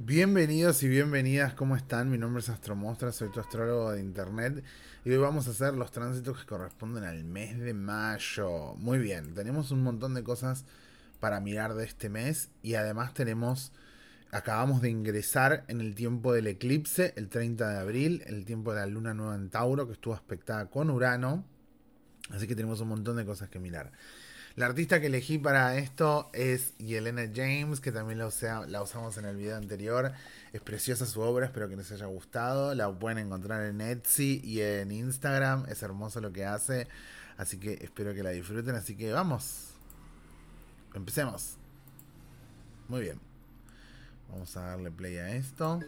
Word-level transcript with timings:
Bienvenidos 0.00 0.84
y 0.84 0.88
bienvenidas, 0.88 1.54
¿cómo 1.54 1.74
están? 1.74 2.08
Mi 2.08 2.18
nombre 2.18 2.40
es 2.40 2.48
Astromostra, 2.48 3.10
soy 3.10 3.32
tu 3.32 3.40
astrólogo 3.40 3.90
de 3.90 4.00
internet 4.00 4.62
y 5.04 5.10
hoy 5.10 5.16
vamos 5.16 5.48
a 5.48 5.50
hacer 5.50 5.74
los 5.74 5.90
tránsitos 5.90 6.38
que 6.38 6.46
corresponden 6.46 7.02
al 7.02 7.24
mes 7.24 7.58
de 7.58 7.74
mayo. 7.74 8.74
Muy 8.76 9.00
bien, 9.00 9.34
tenemos 9.34 9.72
un 9.72 9.82
montón 9.82 10.14
de 10.14 10.22
cosas 10.22 10.64
para 11.18 11.40
mirar 11.40 11.74
de 11.74 11.84
este 11.84 12.08
mes 12.10 12.48
y 12.62 12.74
además 12.74 13.12
tenemos, 13.12 13.72
acabamos 14.30 14.82
de 14.82 14.90
ingresar 14.90 15.64
en 15.66 15.80
el 15.80 15.96
tiempo 15.96 16.32
del 16.32 16.46
eclipse, 16.46 17.12
el 17.16 17.28
30 17.28 17.68
de 17.68 17.78
abril, 17.78 18.22
el 18.26 18.44
tiempo 18.44 18.72
de 18.72 18.78
la 18.78 18.86
luna 18.86 19.14
nueva 19.14 19.34
en 19.34 19.50
Tauro 19.50 19.88
que 19.88 19.94
estuvo 19.94 20.14
aspectada 20.14 20.66
con 20.66 20.90
Urano, 20.90 21.44
así 22.30 22.46
que 22.46 22.54
tenemos 22.54 22.80
un 22.80 22.88
montón 22.88 23.16
de 23.16 23.26
cosas 23.26 23.48
que 23.48 23.58
mirar. 23.58 23.90
La 24.58 24.66
artista 24.66 25.00
que 25.00 25.06
elegí 25.06 25.38
para 25.38 25.78
esto 25.78 26.30
es 26.32 26.76
Yelena 26.78 27.30
James, 27.32 27.78
que 27.78 27.92
también 27.92 28.18
la, 28.18 28.26
usamos 28.82 29.16
en 29.16 29.24
el 29.24 29.36
video 29.36 29.56
anterior. 29.56 30.10
Es 30.52 30.60
preciosa 30.60 31.06
su 31.06 31.20
obra, 31.20 31.46
espero 31.46 31.68
que 31.68 31.76
les 31.76 31.92
haya 31.92 32.06
gustado. 32.06 32.74
La 32.74 32.90
pueden 32.90 33.18
encontrar 33.18 33.64
en 33.66 33.80
Etsy 33.80 34.40
y 34.42 34.60
en 34.60 34.90
Instagram. 34.90 35.66
Es 35.68 35.84
hermoso 35.84 36.20
lo 36.20 36.32
que 36.32 36.44
hace. 36.44 36.88
Así 37.36 37.58
que 37.58 37.74
espero 37.74 38.12
que 38.14 38.24
la 38.24 38.30
disfruten. 38.30 38.74
Así 38.74 38.96
que 38.96 39.12
vamos. 39.12 39.74
Empecemos. 40.92 41.56
Muy 42.88 43.02
bien. 43.02 43.20
Vamos 44.28 44.56
a 44.56 44.62
darle 44.62 44.90
play 44.90 45.18
a 45.18 45.36
esto. 45.36 45.78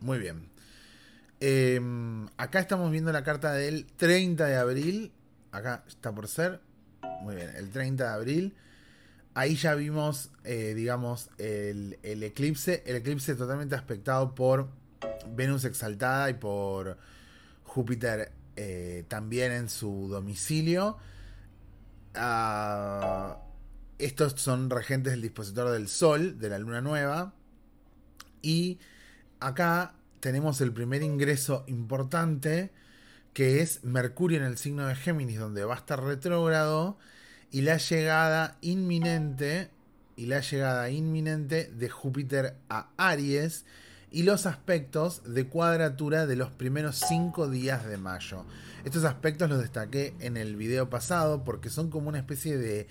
Muy 0.00 0.18
bien. 0.18 0.46
Em, 1.40 2.26
acá 2.36 2.60
estamos 2.60 2.92
viendo 2.92 3.12
la 3.12 3.24
carta 3.24 3.52
del 3.52 3.86
30 3.96 4.44
de 4.44 4.56
abril. 4.56 5.10
Acá 5.52 5.84
está 5.88 6.14
por 6.14 6.28
ser 6.28 6.67
muy 7.22 7.36
bien, 7.36 7.50
el 7.56 7.70
30 7.70 8.04
de 8.04 8.10
abril. 8.10 8.56
Ahí 9.34 9.54
ya 9.54 9.74
vimos, 9.74 10.30
eh, 10.44 10.74
digamos, 10.74 11.30
el, 11.38 11.96
eclipse. 12.02 12.82
El 12.86 12.96
eclipse 12.96 13.34
totalmente 13.34 13.74
aspectado 13.74 14.34
por 14.34 14.68
Venus 15.28 15.64
exaltada 15.64 16.28
y 16.30 16.34
por 16.34 16.98
Júpiter 17.62 18.32
eh, 18.56 19.04
también 19.08 19.52
en 19.52 19.68
su 19.68 20.08
domicilio. 20.08 20.96
Ah, 22.14 23.38
estos 23.98 24.32
son 24.40 24.70
regentes 24.70 25.12
del 25.12 25.22
dispositor 25.22 25.70
del 25.70 25.88
Sol, 25.88 26.38
de 26.38 26.48
la 26.48 26.58
Luna 26.58 26.80
Nueva. 26.80 27.32
Y 28.42 28.78
acá 29.40 29.94
tenemos 30.20 30.60
el 30.60 30.72
primer 30.72 31.02
ingreso 31.02 31.64
importante 31.68 32.72
que 33.38 33.62
es 33.62 33.84
Mercurio 33.84 34.38
en 34.38 34.44
el 34.44 34.58
signo 34.58 34.88
de 34.88 34.96
Géminis, 34.96 35.38
donde 35.38 35.62
va 35.62 35.74
a 35.74 35.78
estar 35.78 36.02
retrógrado, 36.02 36.98
y 37.52 37.60
la 37.60 37.76
llegada 37.76 38.58
inminente, 38.62 39.70
y 40.16 40.26
la 40.26 40.40
llegada 40.40 40.90
inminente 40.90 41.70
de 41.72 41.88
Júpiter 41.88 42.56
a 42.68 42.88
Aries, 42.96 43.64
y 44.10 44.24
los 44.24 44.44
aspectos 44.46 45.22
de 45.22 45.46
cuadratura 45.46 46.26
de 46.26 46.34
los 46.34 46.50
primeros 46.50 46.96
cinco 47.08 47.48
días 47.48 47.86
de 47.86 47.96
mayo. 47.96 48.44
Estos 48.84 49.04
aspectos 49.04 49.48
los 49.48 49.60
destaqué 49.60 50.16
en 50.18 50.36
el 50.36 50.56
video 50.56 50.90
pasado 50.90 51.44
porque 51.44 51.70
son 51.70 51.90
como 51.90 52.08
una 52.08 52.18
especie 52.18 52.58
de, 52.58 52.88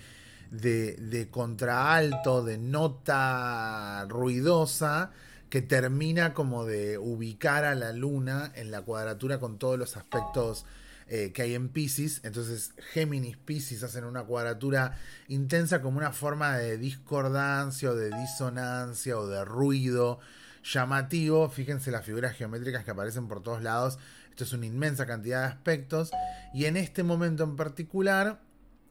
de, 0.50 0.94
de 0.94 1.28
contraalto, 1.28 2.42
de 2.42 2.56
nota 2.56 4.06
ruidosa 4.08 5.10
que 5.50 5.62
termina 5.62 6.34
como 6.34 6.64
de 6.64 6.98
ubicar 6.98 7.64
a 7.64 7.74
la 7.74 7.92
luna 7.92 8.52
en 8.54 8.70
la 8.70 8.82
cuadratura 8.82 9.38
con 9.38 9.58
todos 9.58 9.78
los 9.78 9.96
aspectos 9.96 10.66
eh, 11.08 11.32
que 11.32 11.42
hay 11.42 11.54
en 11.54 11.70
Pisces. 11.70 12.20
Entonces 12.22 12.74
Géminis, 12.92 13.38
Pisces 13.38 13.82
hacen 13.82 14.04
una 14.04 14.24
cuadratura 14.24 14.98
intensa 15.28 15.80
como 15.80 15.96
una 15.98 16.12
forma 16.12 16.58
de 16.58 16.76
discordancia 16.76 17.90
o 17.90 17.94
de 17.94 18.10
disonancia 18.14 19.18
o 19.18 19.26
de 19.26 19.44
ruido 19.44 20.20
llamativo. 20.62 21.48
Fíjense 21.48 21.90
las 21.90 22.04
figuras 22.04 22.36
geométricas 22.36 22.84
que 22.84 22.90
aparecen 22.90 23.26
por 23.26 23.42
todos 23.42 23.62
lados. 23.62 23.98
Esto 24.30 24.44
es 24.44 24.52
una 24.52 24.66
inmensa 24.66 25.06
cantidad 25.06 25.40
de 25.40 25.48
aspectos. 25.48 26.10
Y 26.52 26.66
en 26.66 26.76
este 26.76 27.02
momento 27.02 27.42
en 27.44 27.56
particular, 27.56 28.40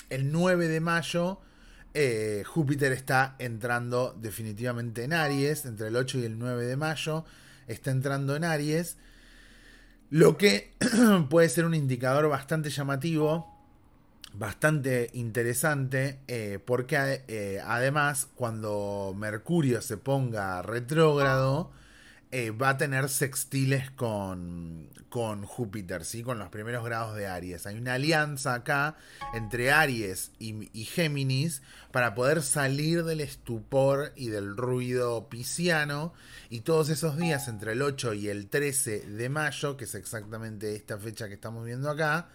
el 0.09 0.31
9 0.31 0.67
de 0.67 0.79
mayo, 0.79 1.39
eh, 1.99 2.43
Júpiter 2.43 2.91
está 2.91 3.35
entrando 3.39 4.15
definitivamente 4.21 5.03
en 5.03 5.13
Aries, 5.13 5.65
entre 5.65 5.87
el 5.87 5.95
8 5.95 6.19
y 6.19 6.25
el 6.25 6.37
9 6.37 6.63
de 6.65 6.77
mayo, 6.77 7.25
está 7.65 7.89
entrando 7.89 8.35
en 8.35 8.43
Aries, 8.43 8.97
lo 10.11 10.37
que 10.37 10.75
puede 11.31 11.49
ser 11.49 11.65
un 11.65 11.73
indicador 11.73 12.29
bastante 12.29 12.69
llamativo, 12.69 13.51
bastante 14.35 15.09
interesante, 15.13 16.19
eh, 16.27 16.59
porque 16.63 17.23
eh, 17.27 17.61
además 17.65 18.27
cuando 18.35 19.15
Mercurio 19.17 19.81
se 19.81 19.97
ponga 19.97 20.61
retrógrado, 20.61 21.71
eh, 22.31 22.51
va 22.51 22.69
a 22.69 22.77
tener 22.77 23.07
sextiles 23.07 23.89
con, 23.91 24.89
con 25.09 25.45
Júpiter, 25.45 26.03
¿sí? 26.03 26.23
con 26.23 26.39
los 26.39 26.49
primeros 26.49 26.83
grados 26.83 27.15
de 27.15 27.25
Aries. 27.25 27.65
Hay 27.65 27.77
una 27.77 27.93
alianza 27.93 28.53
acá 28.53 28.97
entre 29.33 29.71
Aries 29.71 30.31
y, 30.37 30.83
Géminis 30.83 31.61
para 31.91 32.15
poder 32.15 32.41
salir 32.41 33.05
del 33.05 33.21
estupor 33.21 34.11
y 34.17 34.27
del 34.27 34.57
ruido 34.57 35.29
pisciano. 35.29 36.13
Y 36.49 36.61
todos 36.61 36.89
esos 36.89 37.17
días, 37.17 37.47
entre 37.47 37.71
el 37.71 37.81
8 37.81 38.13
y 38.13 38.27
el 38.27 38.49
13 38.49 39.07
de 39.07 39.29
mayo, 39.29 39.77
que 39.77 39.85
es 39.85 39.95
exactamente 39.95 40.75
esta 40.75 40.97
fecha 40.97 41.29
que 41.29 41.35
estamos 41.35 41.65
viendo 41.65 41.89
acá, 41.89 42.27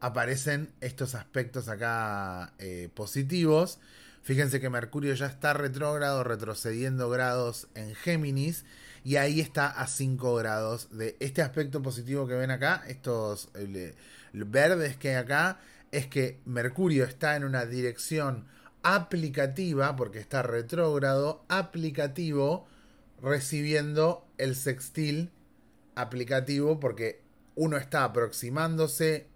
aparecen 0.00 0.72
estos 0.80 1.14
aspectos 1.14 1.68
acá 1.68 2.54
eh, 2.58 2.88
positivos. 2.94 3.78
Fíjense 4.26 4.58
que 4.58 4.68
Mercurio 4.70 5.14
ya 5.14 5.26
está 5.26 5.52
retrógrado, 5.52 6.24
retrocediendo 6.24 7.08
grados 7.08 7.68
en 7.76 7.94
Géminis 7.94 8.64
y 9.04 9.18
ahí 9.18 9.40
está 9.40 9.68
a 9.68 9.86
5 9.86 10.34
grados. 10.34 10.88
De 10.90 11.16
este 11.20 11.42
aspecto 11.42 11.80
positivo 11.80 12.26
que 12.26 12.34
ven 12.34 12.50
acá, 12.50 12.82
estos 12.88 13.50
verdes 14.32 14.96
que 14.96 15.10
hay 15.10 15.14
acá, 15.14 15.60
es 15.92 16.08
que 16.08 16.40
Mercurio 16.44 17.04
está 17.04 17.36
en 17.36 17.44
una 17.44 17.66
dirección 17.66 18.48
aplicativa, 18.82 19.94
porque 19.94 20.18
está 20.18 20.42
retrógrado, 20.42 21.44
aplicativo, 21.46 22.66
recibiendo 23.22 24.26
el 24.38 24.56
sextil 24.56 25.30
aplicativo, 25.94 26.80
porque 26.80 27.22
uno 27.54 27.76
está 27.76 28.02
aproximándose 28.02 29.28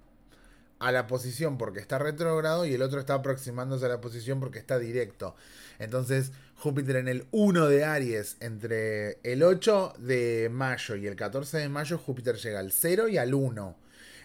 a 0.80 0.92
la 0.92 1.06
posición 1.06 1.58
porque 1.58 1.78
está 1.78 1.98
retrógrado 1.98 2.64
y 2.64 2.74
el 2.74 2.82
otro 2.82 2.98
está 2.98 3.14
aproximándose 3.14 3.84
a 3.84 3.88
la 3.88 4.00
posición 4.00 4.40
porque 4.40 4.58
está 4.58 4.78
directo. 4.78 5.36
Entonces, 5.78 6.32
Júpiter 6.56 6.96
en 6.96 7.08
el 7.08 7.26
1 7.30 7.68
de 7.68 7.84
Aries, 7.84 8.38
entre 8.40 9.18
el 9.22 9.42
8 9.42 9.94
de 9.98 10.48
mayo 10.50 10.96
y 10.96 11.06
el 11.06 11.16
14 11.16 11.58
de 11.58 11.68
mayo, 11.68 11.98
Júpiter 11.98 12.36
llega 12.36 12.58
al 12.60 12.72
0 12.72 13.08
y 13.08 13.18
al 13.18 13.34
1. 13.34 13.76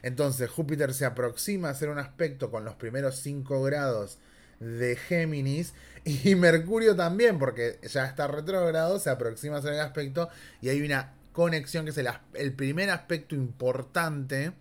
Entonces, 0.01 0.49
Júpiter 0.49 0.93
se 0.93 1.05
aproxima 1.05 1.67
a 1.67 1.71
hacer 1.71 1.89
un 1.89 1.99
aspecto 1.99 2.49
con 2.49 2.63
los 2.63 2.75
primeros 2.75 3.17
5 3.17 3.61
grados 3.63 4.17
de 4.61 4.95
Géminis 4.95 5.73
y 6.05 6.35
Mercurio 6.35 6.95
también, 6.95 7.37
porque 7.37 7.79
ya 7.83 8.05
está 8.05 8.27
retrógrado, 8.27 8.97
se 8.99 9.09
aproxima 9.09 9.57
a 9.57 9.59
hacer 9.59 9.73
el 9.73 9.81
aspecto 9.81 10.29
y 10.61 10.69
hay 10.69 10.81
una 10.81 11.13
conexión 11.33 11.83
que 11.83 11.91
es 11.91 11.97
el, 11.97 12.07
el 12.33 12.53
primer 12.53 12.89
aspecto 12.91 13.35
importante 13.35 14.53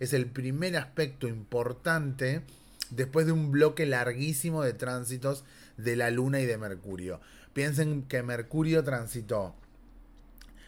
es 0.00 0.12
el 0.12 0.26
primer 0.26 0.76
aspecto 0.76 1.28
importante 1.28 2.42
después 2.90 3.26
de 3.26 3.32
un 3.32 3.50
bloque 3.50 3.86
larguísimo 3.86 4.62
de 4.62 4.72
tránsitos 4.72 5.44
de 5.76 5.96
la 5.96 6.10
Luna 6.10 6.40
y 6.40 6.46
de 6.46 6.58
Mercurio. 6.58 7.20
Piensen 7.52 8.02
que 8.02 8.22
Mercurio 8.22 8.84
transitó 8.84 9.54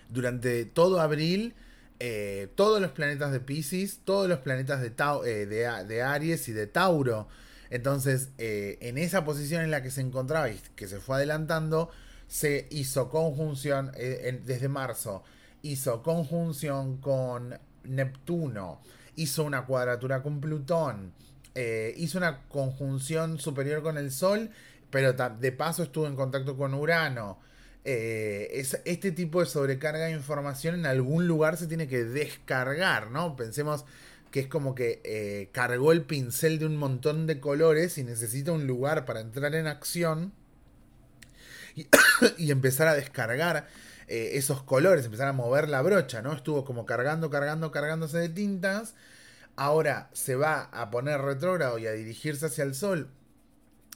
durante 0.09 0.65
todo 0.65 1.01
abril 1.01 1.55
eh, 2.03 2.49
todos 2.55 2.81
los 2.81 2.93
planetas 2.93 3.31
de 3.31 3.41
Pisces, 3.41 4.01
todos 4.05 4.29
los 4.29 4.39
planetas 4.39 4.81
de, 4.81 4.93
eh, 5.27 5.47
de, 5.47 6.03
Aries 6.03 6.49
y 6.49 6.53
de 6.53 6.67
Tauro. 6.67 7.29
Entonces, 7.69 8.31
eh, 8.39 8.79
en 8.81 8.97
esa 8.97 9.25
posición 9.25 9.63
en 9.63 9.71
la 9.71 9.83
que 9.83 9.91
se 9.91 10.01
encontraba 10.01 10.51
y 10.51 10.59
que 10.75 10.89
se 10.89 10.99
fue 10.99 11.17
adelantando, 11.17 11.91
se 12.27 12.67
hizo 12.71 13.11
conjunción 13.11 13.93
desde 13.93 14.69
marzo, 14.69 15.25
hizo 15.63 16.03
conjunción 16.03 16.99
con 16.99 17.59
Neptuno, 17.85 18.81
hizo 19.21 19.45
una 19.45 19.67
cuadratura 19.67 20.23
con 20.23 20.41
Plutón, 20.41 21.13
eh, 21.55 21.95
hizo 21.97 22.17
una 22.19 22.43
conjunción 22.49 23.39
superior 23.39 23.83
con 23.83 23.99
el 23.99 24.13
Sol, 24.13 24.51
pero 24.91 25.13
de 25.13 25.53
paso 25.53 25.83
estuvo 25.83 26.07
en 26.07 26.17
contacto 26.17 26.57
con 26.57 26.75
Urano. 26.75 27.39
Eh, 27.85 28.49
es, 28.55 28.81
este 28.85 29.13
tipo 29.13 29.41
de 29.41 29.47
sobrecarga 29.47 30.07
de 30.07 30.13
información 30.13 30.75
en 30.75 30.87
algún 30.87 31.27
lugar 31.27 31.57
se 31.57 31.67
tiene 31.67 31.89
que 31.89 32.05
descargar, 32.05 33.11
¿no? 33.11 33.37
Pensemos 33.37 33.85
que 34.31 34.41
es 34.41 34.47
como 34.47 34.75
que 34.75 35.01
eh, 35.05 35.49
cargó 35.53 35.93
el 35.93 36.03
pincel 36.03 36.59
de 36.59 36.67
un 36.67 36.77
montón 36.77 37.27
de 37.27 37.41
colores 37.41 37.99
y 37.99 38.05
necesita 38.05 38.53
un 38.53 38.67
lugar 38.67 39.05
para 39.05 39.21
entrar 39.21 39.55
en 39.55 39.67
acción 39.67 40.33
y, 41.75 41.89
empezar 42.51 42.89
a 42.89 42.95
descargar 42.95 43.69
esos 44.09 44.65
colores, 44.65 45.05
empezar 45.05 45.29
a 45.29 45.33
mover 45.33 45.69
la 45.69 45.83
brocha, 45.83 46.21
¿no? 46.21 46.33
Estuvo 46.33 46.65
como 46.65 46.85
cargando, 46.85 47.31
cargando, 47.31 47.71
cargándose 47.71 48.19
de 48.19 48.29
tintas. 48.29 48.95
Ahora 49.61 50.09
se 50.15 50.37
va 50.37 50.71
a 50.73 50.91
poner 50.91 51.21
retrógrado 51.21 51.79
y 51.79 51.87
a 51.87 51.93
dirigirse 51.93 52.47
hacia 52.47 52.65
el 52.65 52.75
sol 52.75 53.11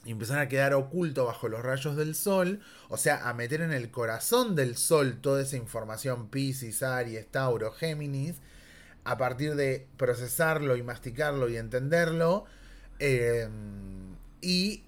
y 0.05 0.11
empezar 0.11 0.37
a 0.37 0.47
quedar 0.47 0.75
oculto 0.75 1.25
bajo 1.25 1.49
los 1.49 1.63
rayos 1.63 1.95
del 1.95 2.13
sol, 2.13 2.59
o 2.87 2.97
sea, 2.97 3.27
a 3.27 3.33
meter 3.33 3.61
en 3.61 3.71
el 3.73 3.89
corazón 3.89 4.55
del 4.55 4.77
sol 4.77 5.17
toda 5.21 5.41
esa 5.41 5.57
información 5.57 6.29
Pisces, 6.29 6.83
Aries, 6.83 7.25
Tauro, 7.31 7.71
Géminis, 7.71 8.35
a 9.05 9.17
partir 9.17 9.55
de 9.55 9.87
procesarlo 9.97 10.75
y 10.75 10.83
masticarlo 10.83 11.49
y 11.49 11.57
entenderlo, 11.57 12.45
eh, 12.99 13.49
y 14.41 14.83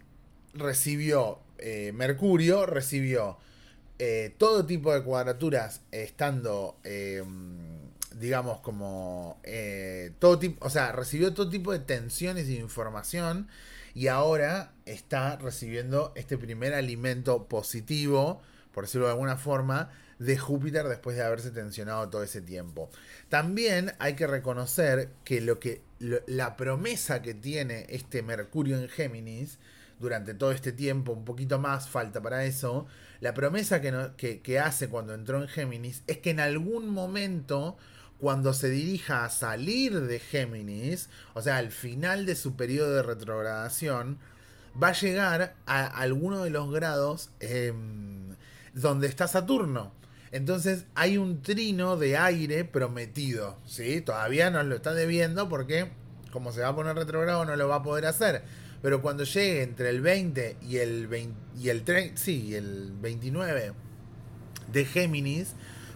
recibió, 0.53 1.39
eh, 1.57 1.91
Mercurio 1.95 2.68
recibió 2.68 3.39
eh, 3.97 4.35
todo 4.38 4.68
tipo 4.68 4.94
de 4.94 5.01
cuadraturas 5.01 5.81
estando, 5.89 6.77
digamos, 8.19 8.59
como, 8.61 9.41
todo 10.19 10.39
tipo, 10.39 10.65
o 10.65 10.69
sea, 10.69 10.91
recibió 10.91 11.33
todo 11.33 11.49
tipo 11.49 11.71
de 11.71 11.79
tensiones 11.79 12.47
y 12.49 12.57
información 12.57 13.47
y 13.93 14.09
ahora 14.09 14.73
está 14.85 15.37
recibiendo 15.37 16.13
este 16.15 16.37
primer 16.37 16.75
alimento 16.75 17.47
positivo, 17.47 18.41
por 18.71 18.83
decirlo 18.83 19.07
de 19.07 19.13
alguna 19.13 19.37
forma, 19.37 19.89
de 20.19 20.37
Júpiter 20.37 20.87
después 20.87 21.15
de 21.15 21.23
haberse 21.23 21.51
tensionado 21.51 22.07
todo 22.09 22.21
ese 22.21 22.41
tiempo. 22.41 22.91
También 23.29 23.93
hay 23.99 24.15
que 24.15 24.27
reconocer 24.27 25.09
que 25.23 25.41
lo 25.41 25.59
que 25.59 25.81
la 25.99 26.57
promesa 26.57 27.23
que 27.23 27.33
tiene 27.33 27.87
este 27.89 28.21
Mercurio 28.21 28.79
en 28.79 28.87
Géminis 28.87 29.57
durante 29.99 30.35
todo 30.35 30.51
este 30.51 30.71
tiempo, 30.71 31.11
un 31.11 31.25
poquito 31.25 31.57
más 31.57 31.89
falta 31.89 32.21
para 32.21 32.45
eso, 32.45 32.85
la 33.19 33.33
promesa 33.33 33.81
que 33.81 34.59
hace 34.59 34.89
cuando 34.89 35.15
entró 35.15 35.41
en 35.41 35.47
Géminis 35.47 36.03
es 36.05 36.19
que 36.19 36.29
en 36.29 36.39
algún 36.39 36.87
momento 36.89 37.77
cuando 38.19 38.53
se 38.53 38.69
dirija 38.69 39.25
a 39.25 39.29
salir 39.29 40.01
de 40.01 40.19
Géminis, 40.19 41.09
o 41.33 41.41
sea, 41.41 41.57
al 41.57 41.71
final 41.71 42.25
de 42.25 42.35
su 42.35 42.55
periodo 42.55 42.95
de 42.95 43.03
retrogradación, 43.03 44.17
va 44.81 44.89
a 44.89 44.93
llegar 44.93 45.55
a 45.65 45.85
alguno 45.85 46.43
de 46.43 46.49
los 46.49 46.71
grados 46.71 47.29
em, 47.39 48.35
donde 48.73 49.07
está 49.07 49.27
Saturno. 49.27 49.91
Entonces 50.31 50.85
hay 50.95 51.17
un 51.17 51.41
trino 51.41 51.95
de 51.97 52.17
aire 52.17 52.65
prometido, 52.65 53.57
¿sí? 53.65 54.01
Todavía 54.01 54.49
no 54.49 54.61
lo 54.63 54.75
está 54.75 54.93
debiendo 54.93 55.47
porque 55.47 55.89
como 56.31 56.51
se 56.51 56.61
va 56.61 56.69
a 56.69 56.75
poner 56.75 56.95
retrogrado 56.95 57.45
no 57.45 57.55
lo 57.55 57.67
va 57.67 57.77
a 57.77 57.83
poder 57.83 58.05
hacer. 58.05 58.43
Pero 58.81 59.01
cuando 59.01 59.23
llegue 59.23 59.63
entre 59.63 59.89
el 59.89 60.01
20 60.01 60.57
y 60.61 60.77
el, 60.77 61.07
20, 61.07 61.35
y 61.59 61.69
el, 61.69 62.11
sí, 62.15 62.53
el 62.55 62.91
29 62.99 63.73
de 64.71 64.85
Géminis, 64.85 65.53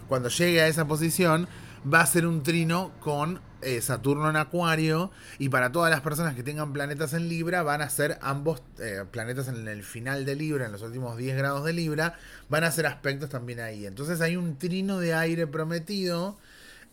cuando 0.08 0.28
llegue 0.28 0.62
a 0.62 0.66
esa 0.66 0.86
posición, 0.86 1.46
va 1.90 2.00
a 2.00 2.06
ser 2.06 2.26
un 2.26 2.42
trino 2.42 2.92
con 3.00 3.40
eh, 3.62 3.80
Saturno 3.80 4.28
en 4.28 4.36
Acuario. 4.36 5.10
Y 5.38 5.48
para 5.48 5.72
todas 5.72 5.90
las 5.90 6.00
personas 6.00 6.34
que 6.34 6.42
tengan 6.42 6.72
planetas 6.72 7.14
en 7.14 7.28
Libra, 7.28 7.62
van 7.62 7.82
a 7.82 7.88
ser 7.90 8.18
ambos 8.20 8.62
eh, 8.78 9.04
planetas 9.10 9.48
en 9.48 9.66
el 9.68 9.82
final 9.82 10.24
de 10.24 10.36
Libra, 10.36 10.66
en 10.66 10.72
los 10.72 10.82
últimos 10.82 11.16
10 11.16 11.36
grados 11.36 11.64
de 11.64 11.72
Libra, 11.72 12.18
van 12.48 12.64
a 12.64 12.70
ser 12.70 12.86
aspectos 12.86 13.30
también 13.30 13.60
ahí. 13.60 13.86
Entonces 13.86 14.20
hay 14.20 14.36
un 14.36 14.58
trino 14.58 14.98
de 14.98 15.14
aire 15.14 15.46
prometido 15.46 16.36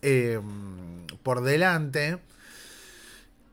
em, 0.02 1.06
por 1.24 1.42
delante. 1.42 2.20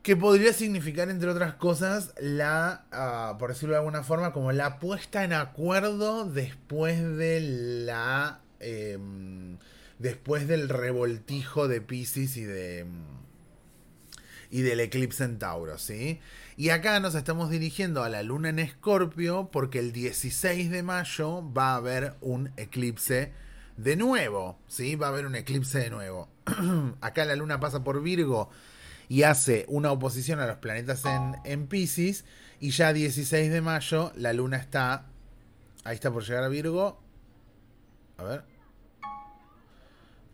Que 0.03 0.15
podría 0.15 0.53
significar, 0.53 1.09
entre 1.09 1.29
otras 1.29 1.55
cosas, 1.55 2.13
la, 2.17 2.85
ah, 2.93 3.35
por 3.39 3.49
decirlo 3.49 3.73
de 3.73 3.79
alguna 3.79 4.03
forma, 4.03 4.31
como 4.31 4.53
la 4.53 4.79
puesta 4.79 5.25
en 5.25 5.33
acuerdo 5.33 6.23
después 6.23 6.97
de 7.17 7.41
la 7.41 8.39
em, 8.61 9.57
después 9.99 10.47
del 10.47 10.69
revoltijo 10.69 11.67
de 11.67 11.81
Pisces 11.81 12.37
y 12.37 12.43
de 12.43 12.85
y 14.49 14.61
del 14.61 14.79
eclipse 14.79 15.23
en 15.23 15.39
Tauro, 15.39 15.77
¿sí? 15.77 16.19
Y 16.55 16.69
acá 16.69 16.99
nos 16.99 17.15
estamos 17.15 17.49
dirigiendo 17.49 18.03
a 18.03 18.09
la 18.09 18.23
luna 18.23 18.49
en 18.49 18.59
Escorpio 18.59 19.49
porque 19.51 19.79
el 19.79 19.91
16 19.91 20.71
de 20.71 20.83
mayo 20.83 21.53
va 21.53 21.73
a 21.73 21.75
haber 21.75 22.15
un 22.21 22.51
eclipse 22.57 23.33
de 23.75 23.95
nuevo, 23.95 24.57
¿sí? 24.67 24.95
Va 24.95 25.07
a 25.07 25.09
haber 25.09 25.25
un 25.25 25.35
eclipse 25.35 25.79
de 25.79 25.89
nuevo. 25.89 26.29
acá 27.01 27.25
la 27.25 27.35
luna 27.35 27.59
pasa 27.59 27.83
por 27.83 28.01
Virgo 28.01 28.49
y 29.09 29.23
hace 29.23 29.65
una 29.67 29.91
oposición 29.91 30.39
a 30.39 30.47
los 30.47 30.57
planetas 30.57 31.05
en, 31.05 31.35
en 31.43 31.67
Pisces 31.67 32.25
y 32.59 32.71
ya 32.71 32.93
16 32.93 33.51
de 33.51 33.61
mayo 33.61 34.11
la 34.15 34.33
luna 34.33 34.57
está, 34.57 35.05
ahí 35.83 35.95
está 35.95 36.11
por 36.11 36.23
llegar 36.23 36.43
a 36.43 36.49
Virgo. 36.49 37.01
A 38.17 38.23
ver. 38.23 38.56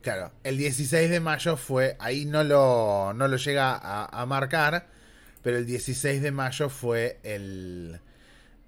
Claro, 0.03 0.33
el 0.43 0.57
16 0.57 1.09
de 1.09 1.21
mayo 1.21 1.55
fue, 1.55 1.95
ahí 1.97 2.25
no 2.25 2.43
lo, 2.43 3.13
no 3.13 3.29
lo 3.29 3.37
llega 3.37 3.79
a, 4.05 4.25
marcar, 4.25 4.89
pero 5.41 5.57
el 5.57 5.65
16 5.65 6.21
de 6.21 6.29
mayo 6.29 6.67
fue 6.67 7.21
el, 7.23 8.01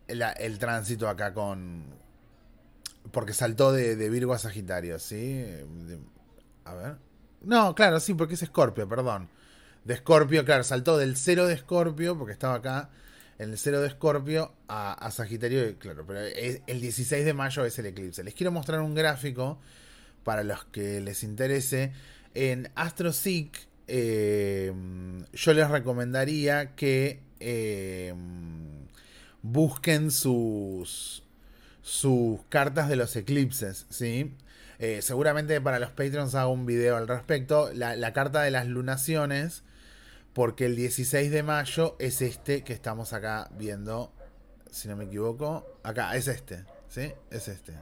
el, 0.07 0.59
tránsito 0.59 1.09
acá 1.09 1.33
con... 1.33 1.93
Porque 3.11 3.33
saltó 3.33 3.73
de, 3.73 4.09
Virgo 4.09 4.33
a 4.33 4.39
Sagitario, 4.39 4.97
¿sí? 4.97 5.45
a 6.63 6.73
ver. 6.73 6.95
No, 7.41 7.75
claro, 7.75 7.99
sí, 7.99 8.13
porque 8.13 8.35
es 8.35 8.43
Escorpio, 8.43 8.87
perdón. 8.87 9.27
De 9.83 9.95
Escorpio, 9.95 10.45
claro, 10.45 10.63
saltó 10.63 10.97
del 10.97 11.17
0 11.17 11.47
de 11.47 11.55
Escorpio, 11.55 12.17
porque 12.17 12.31
estaba 12.31 12.55
acá, 12.55 12.91
en 13.39 13.49
el 13.51 13.57
0 13.57 13.81
de 13.81 13.87
Escorpio 13.89 14.53
a, 14.69 14.93
a 14.93 15.11
Sagitario, 15.11 15.77
claro, 15.79 16.05
pero 16.07 16.21
el 16.21 16.79
16 16.79 17.25
de 17.25 17.33
mayo 17.33 17.65
es 17.65 17.77
el 17.77 17.87
eclipse. 17.87 18.23
Les 18.23 18.33
quiero 18.33 18.53
mostrar 18.53 18.79
un 18.79 18.95
gráfico 18.95 19.59
para 20.25 20.43
los 20.43 20.65
que 20.65 20.99
les 20.99 21.23
interese. 21.23 21.93
En 22.33 22.69
AstroSeek 22.75 23.69
eh, 23.87 24.73
yo 25.31 25.53
les 25.53 25.69
recomendaría 25.69 26.75
que 26.75 27.21
eh, 27.39 28.13
busquen 29.43 30.11
sus, 30.11 31.23
sus 31.81 32.41
cartas 32.49 32.89
de 32.89 32.97
los 32.97 33.15
eclipses, 33.15 33.85
¿sí? 33.89 34.35
Eh, 34.79 35.01
seguramente 35.01 35.61
para 35.61 35.79
los 35.79 35.91
Patreons 35.91 36.35
hago 36.35 36.51
un 36.51 36.65
video 36.65 36.97
al 36.97 37.07
respecto. 37.07 37.71
La, 37.73 37.95
la, 37.95 38.11
carta 38.11 38.41
de 38.41 38.51
las 38.51 38.67
lunaciones, 38.67 39.63
porque 40.33 40.65
el 40.65 40.75
16 40.75 41.31
de 41.31 41.43
mayo 41.43 41.95
es 41.99 42.21
este 42.21 42.63
que 42.63 42.73
estamos 42.73 43.13
acá 43.13 43.49
viendo, 43.57 44.11
si 44.71 44.87
no 44.87 44.97
me 44.97 45.05
equivoco. 45.05 45.79
Acá, 45.83 46.15
es 46.17 46.27
este, 46.27 46.65
¿sí? 46.89 47.13
Es 47.29 47.47
este 47.47 47.73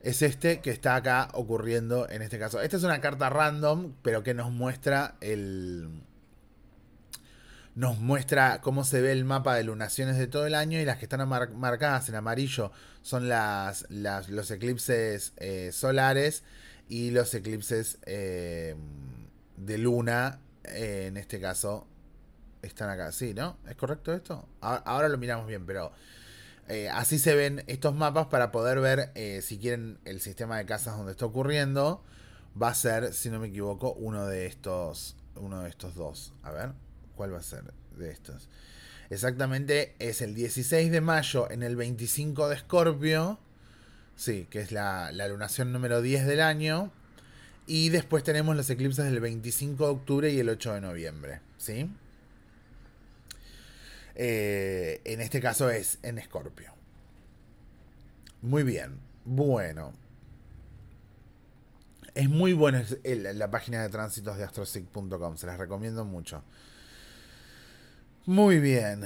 es 0.00 0.22
este 0.22 0.60
que 0.60 0.70
está 0.70 0.96
acá 0.96 1.28
ocurriendo 1.34 2.08
en 2.08 2.22
este 2.22 2.38
caso. 2.38 2.60
Esta 2.60 2.76
es 2.76 2.82
una 2.84 3.00
carta 3.00 3.28
random, 3.28 3.94
pero 4.02 4.22
que 4.22 4.34
nos 4.34 4.50
muestra 4.50 5.16
el. 5.20 6.02
Nos 7.74 7.98
muestra 7.98 8.60
cómo 8.62 8.84
se 8.84 9.00
ve 9.00 9.12
el 9.12 9.24
mapa 9.24 9.54
de 9.54 9.64
lunaciones 9.64 10.18
de 10.18 10.26
todo 10.26 10.46
el 10.46 10.54
año 10.54 10.80
y 10.80 10.84
las 10.84 10.98
que 10.98 11.04
están 11.04 11.26
marcadas 11.28 12.08
en 12.08 12.16
amarillo 12.16 12.72
son 13.00 13.28
las, 13.28 13.86
los 13.90 14.50
eclipses 14.50 15.32
eh, 15.36 15.70
solares 15.72 16.42
y 16.88 17.10
los 17.12 17.32
eclipses 17.32 17.98
eh, 18.06 18.74
de 19.56 19.78
luna. 19.78 20.40
Eh, 20.64 21.06
en 21.08 21.16
este 21.16 21.40
caso 21.40 21.86
están 22.62 22.90
acá. 22.90 23.12
Sí, 23.12 23.34
¿no? 23.34 23.58
¿Es 23.68 23.76
correcto 23.76 24.12
esto? 24.12 24.48
ahora 24.60 25.08
lo 25.08 25.16
miramos 25.16 25.46
bien, 25.46 25.64
pero 25.64 25.92
eh, 26.70 26.88
así 26.88 27.18
se 27.18 27.34
ven 27.34 27.64
estos 27.66 27.96
mapas 27.96 28.28
para 28.28 28.52
poder 28.52 28.78
ver 28.78 29.10
eh, 29.16 29.40
si 29.42 29.58
quieren 29.58 29.98
el 30.04 30.20
sistema 30.20 30.56
de 30.56 30.66
casas 30.66 30.96
donde 30.96 31.12
está 31.12 31.26
ocurriendo. 31.26 32.04
Va 32.60 32.68
a 32.68 32.74
ser, 32.74 33.12
si 33.12 33.28
no 33.28 33.40
me 33.40 33.48
equivoco, 33.48 33.92
uno 33.94 34.26
de 34.26 34.46
estos. 34.46 35.16
Uno 35.34 35.62
de 35.62 35.68
estos 35.68 35.96
dos. 35.96 36.32
A 36.44 36.52
ver, 36.52 36.70
¿cuál 37.16 37.34
va 37.34 37.38
a 37.38 37.42
ser 37.42 37.64
de 37.96 38.10
estos? 38.10 38.48
Exactamente 39.10 39.96
es 39.98 40.22
el 40.22 40.34
16 40.34 40.92
de 40.92 41.00
mayo 41.00 41.50
en 41.50 41.64
el 41.64 41.74
25 41.74 42.48
de 42.48 42.54
Escorpio. 42.54 43.40
Sí, 44.14 44.46
que 44.48 44.60
es 44.60 44.70
la, 44.70 45.10
la 45.10 45.26
lunación 45.26 45.72
número 45.72 46.00
10 46.02 46.26
del 46.26 46.40
año. 46.40 46.92
Y 47.66 47.88
después 47.88 48.22
tenemos 48.22 48.54
los 48.54 48.70
eclipses 48.70 49.06
del 49.06 49.18
25 49.18 49.84
de 49.86 49.90
octubre 49.90 50.30
y 50.30 50.38
el 50.38 50.48
8 50.48 50.74
de 50.74 50.80
noviembre. 50.82 51.40
¿Sí? 51.58 51.90
Eh, 54.22 55.00
en 55.06 55.22
este 55.22 55.40
caso 55.40 55.70
es 55.70 55.98
en 56.02 56.18
Escorpio. 56.18 56.74
Muy 58.42 58.64
bien. 58.64 59.00
Bueno. 59.24 59.94
Es 62.14 62.28
muy 62.28 62.52
buena 62.52 62.84
la 63.02 63.50
página 63.50 63.80
de 63.80 63.88
tránsitos 63.88 64.36
de 64.36 64.44
astrosic.com. 64.44 65.38
Se 65.38 65.46
las 65.46 65.56
recomiendo 65.56 66.04
mucho. 66.04 66.44
Muy 68.26 68.60
bien. 68.60 69.04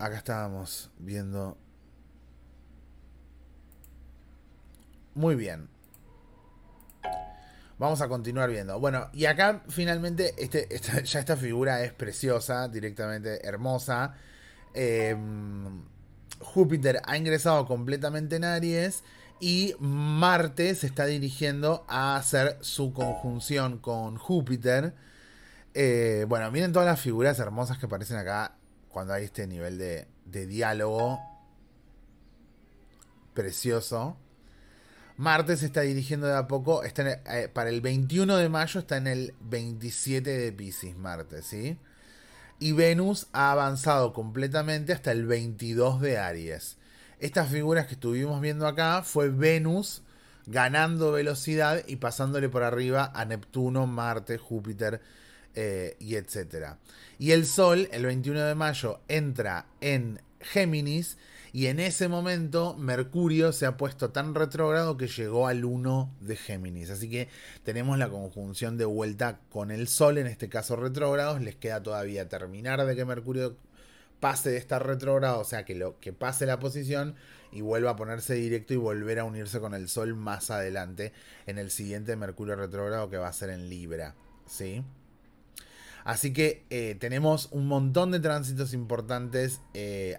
Acá 0.00 0.16
estábamos 0.16 0.90
viendo. 0.98 1.56
Muy 5.14 5.36
bien. 5.36 5.68
Vamos 7.78 8.00
a 8.00 8.08
continuar 8.08 8.50
viendo. 8.50 8.80
Bueno, 8.80 9.10
y 9.12 9.26
acá 9.26 9.62
finalmente 9.68 10.34
este, 10.38 10.66
ya 11.04 11.20
esta 11.20 11.36
figura 11.36 11.84
es 11.84 11.92
preciosa, 11.92 12.66
directamente 12.66 13.46
hermosa. 13.46 14.16
Em, 14.74 15.82
Júpiter 16.38 17.00
ha 17.04 17.16
ingresado 17.16 17.66
completamente 17.66 18.36
en 18.36 18.44
Aries 18.44 19.02
y 19.40 19.74
Marte 19.78 20.74
se 20.74 20.86
está 20.86 21.06
dirigiendo 21.06 21.84
a 21.88 22.16
hacer 22.16 22.58
su 22.60 22.92
conjunción 22.92 23.78
con 23.78 24.16
Júpiter. 24.16 24.94
Eh, 25.74 26.26
bueno, 26.28 26.50
miren 26.50 26.72
todas 26.72 26.86
las 26.86 27.00
figuras 27.00 27.38
hermosas 27.38 27.78
que 27.78 27.86
aparecen 27.86 28.18
acá 28.18 28.56
cuando 28.90 29.14
hay 29.14 29.24
este 29.24 29.46
nivel 29.46 29.78
de, 29.78 30.06
diálogo 30.24 31.20
precioso. 33.34 34.16
Marte 35.16 35.56
se 35.56 35.66
está 35.66 35.82
dirigiendo 35.82 36.26
de 36.26 36.36
a 36.36 36.46
poco, 36.46 36.82
está 36.82 37.10
eh, 37.10 37.48
para 37.48 37.70
el 37.70 37.80
21 37.80 38.36
de 38.36 38.48
mayo 38.48 38.80
está 38.80 38.96
en 38.96 39.06
el 39.06 39.34
27 39.40 40.30
de 40.30 40.52
Pisces, 40.52 40.96
Marte, 40.96 41.42
¿sí? 41.42 41.78
Y 42.60 42.72
Venus 42.72 43.26
ha 43.32 43.52
avanzado 43.52 44.12
completamente 44.12 44.92
hasta 44.92 45.10
el 45.12 45.26
22 45.26 46.00
de 46.00 46.18
Aries. 46.18 46.76
Estas 47.18 47.48
figuras 47.48 47.86
que 47.86 47.94
estuvimos 47.94 48.40
viendo 48.40 48.66
acá 48.66 49.02
fue 49.02 49.30
Venus 49.30 50.02
ganando 50.46 51.12
velocidad 51.12 51.82
y 51.86 51.96
pasándole 51.96 52.48
por 52.50 52.62
arriba 52.62 53.10
a 53.14 53.24
Neptuno, 53.24 53.86
Marte, 53.86 54.36
Júpiter 54.36 55.00
eh, 55.54 55.96
y 56.00 56.16
etcétera. 56.16 56.76
Y 57.18 57.32
el 57.32 57.46
Sol, 57.46 57.88
el 57.92 58.04
21 58.04 58.40
de 58.40 58.54
mayo, 58.54 59.00
entra 59.08 59.66
en 59.80 60.20
Géminis 60.40 61.18
y 61.52 61.66
en 61.66 61.80
ese 61.80 62.08
momento 62.08 62.76
Mercurio 62.76 63.52
se 63.52 63.66
ha 63.66 63.76
puesto 63.76 64.10
tan 64.10 64.34
retrógrado 64.34 64.96
que 64.96 65.08
llegó 65.08 65.48
al 65.48 65.64
1 65.64 66.14
de 66.20 66.36
Géminis. 66.36 66.90
Así 66.90 67.10
que 67.10 67.28
tenemos 67.64 67.98
la 67.98 68.08
conjunción 68.08 68.78
de 68.78 68.84
vuelta 68.84 69.40
con 69.50 69.70
el 69.70 69.88
Sol, 69.88 70.18
en 70.18 70.28
este 70.28 70.48
caso 70.48 70.76
retrógrados. 70.76 71.40
Les 71.40 71.56
queda 71.56 71.82
todavía 71.82 72.28
terminar 72.28 72.84
de 72.84 72.94
que 72.94 73.04
Mercurio 73.04 73.56
pase 74.20 74.50
de 74.50 74.58
estar 74.58 74.86
retrógrado, 74.86 75.40
o 75.40 75.44
sea, 75.44 75.64
que, 75.64 75.74
lo, 75.74 75.98
que 75.98 76.12
pase 76.12 76.46
la 76.46 76.60
posición 76.60 77.16
y 77.50 77.62
vuelva 77.62 77.92
a 77.92 77.96
ponerse 77.96 78.34
directo 78.34 78.74
y 78.74 78.76
volver 78.76 79.18
a 79.18 79.24
unirse 79.24 79.58
con 79.58 79.74
el 79.74 79.88
Sol 79.88 80.14
más 80.14 80.50
adelante 80.50 81.12
en 81.46 81.58
el 81.58 81.70
siguiente 81.70 82.14
Mercurio 82.14 82.54
retrógrado 82.54 83.10
que 83.10 83.16
va 83.16 83.28
a 83.28 83.32
ser 83.32 83.50
en 83.50 83.68
Libra. 83.68 84.14
¿Sí? 84.46 84.84
Así 86.04 86.32
que 86.32 86.64
eh, 86.70 86.96
tenemos 86.98 87.48
un 87.52 87.66
montón 87.66 88.10
de 88.10 88.20
tránsitos 88.20 88.72
importantes 88.72 89.60
eh, 89.74 90.18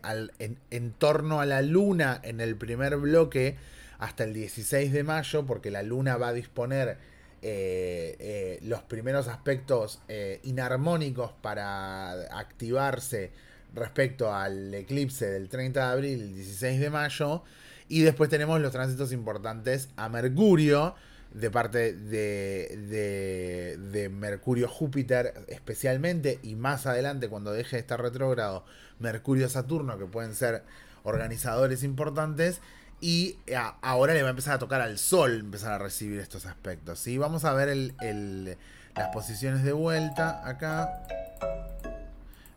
en, 0.69 0.91
torno 0.93 1.41
a 1.41 1.45
la 1.45 1.61
luna 1.61 2.19
en 2.23 2.41
el 2.41 2.55
primer 2.55 2.97
bloque 2.97 3.57
hasta 3.97 4.23
el 4.23 4.33
16 4.33 4.91
de 4.91 5.03
mayo, 5.03 5.45
porque 5.45 5.71
la 5.71 5.83
luna 5.83 6.17
va 6.17 6.29
a 6.29 6.33
disponer 6.33 6.97
eh, 7.41 8.59
los 8.63 8.81
primeros 8.83 9.27
aspectos 9.27 10.01
inarmónicos 10.43 11.31
para 11.41 12.11
activarse 12.37 13.31
respecto 13.73 14.33
al 14.33 14.73
eclipse 14.73 15.29
del 15.29 15.49
30 15.49 15.79
de 15.79 15.91
abril 15.91 16.21
y 16.31 16.33
16 16.33 16.79
de 16.79 16.89
mayo. 16.89 17.43
Y 17.87 18.01
después 18.01 18.29
tenemos 18.29 18.59
los 18.61 18.71
tránsitos 18.71 19.11
importantes 19.11 19.89
a 19.97 20.09
Mercurio, 20.09 20.95
de 21.33 21.49
parte 21.49 21.93
de, 21.93 23.77
de, 23.79 24.09
Mercurio-Júpiter 24.09 25.45
especialmente 25.47 26.39
y 26.43 26.55
más 26.55 26.85
adelante 26.85 27.29
cuando 27.29 27.53
deje 27.53 27.77
de 27.77 27.81
estar 27.81 28.01
retrógrado 28.01 28.65
Mercurio-Saturno 28.99 29.97
que 29.97 30.05
pueden 30.05 30.35
ser 30.35 30.63
organizadores 31.03 31.83
importantes 31.83 32.59
y 32.99 33.37
ahora 33.81 34.13
le 34.13 34.21
va 34.21 34.27
a 34.27 34.31
empezar 34.31 34.55
a 34.55 34.59
tocar 34.59 34.81
al 34.81 34.99
Sol 34.99 35.39
empezar 35.39 35.73
a 35.73 35.77
recibir 35.79 36.19
estos 36.19 36.45
aspectos. 36.45 36.99
¿sí? 36.99 37.17
Vamos 37.17 37.45
a 37.45 37.53
ver 37.53 37.69
el, 37.69 38.57
las 38.95 39.07
posiciones 39.09 39.63
de 39.63 39.71
vuelta 39.71 40.47
acá. 40.47 41.03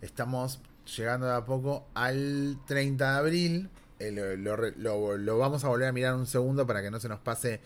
Estamos 0.03 0.61
llegando 0.97 1.27
de 1.27 1.35
a 1.35 1.45
poco 1.45 1.87
al 1.95 2.59
30 2.67 3.13
de 3.13 3.19
abril. 3.19 3.71
Eh, 4.01 4.11
lo, 4.11 5.17
lo 5.17 5.39
vamos 5.39 5.65
a 5.65 5.69
volver 5.69 5.89
a 5.89 5.93
mirar 5.93 6.15
un 6.15 6.27
segundo 6.27 6.67
para 6.67 6.83
que 6.83 6.91
no 6.91 7.01
se 7.01 7.09
nos 7.09 7.21
pase 7.21 7.61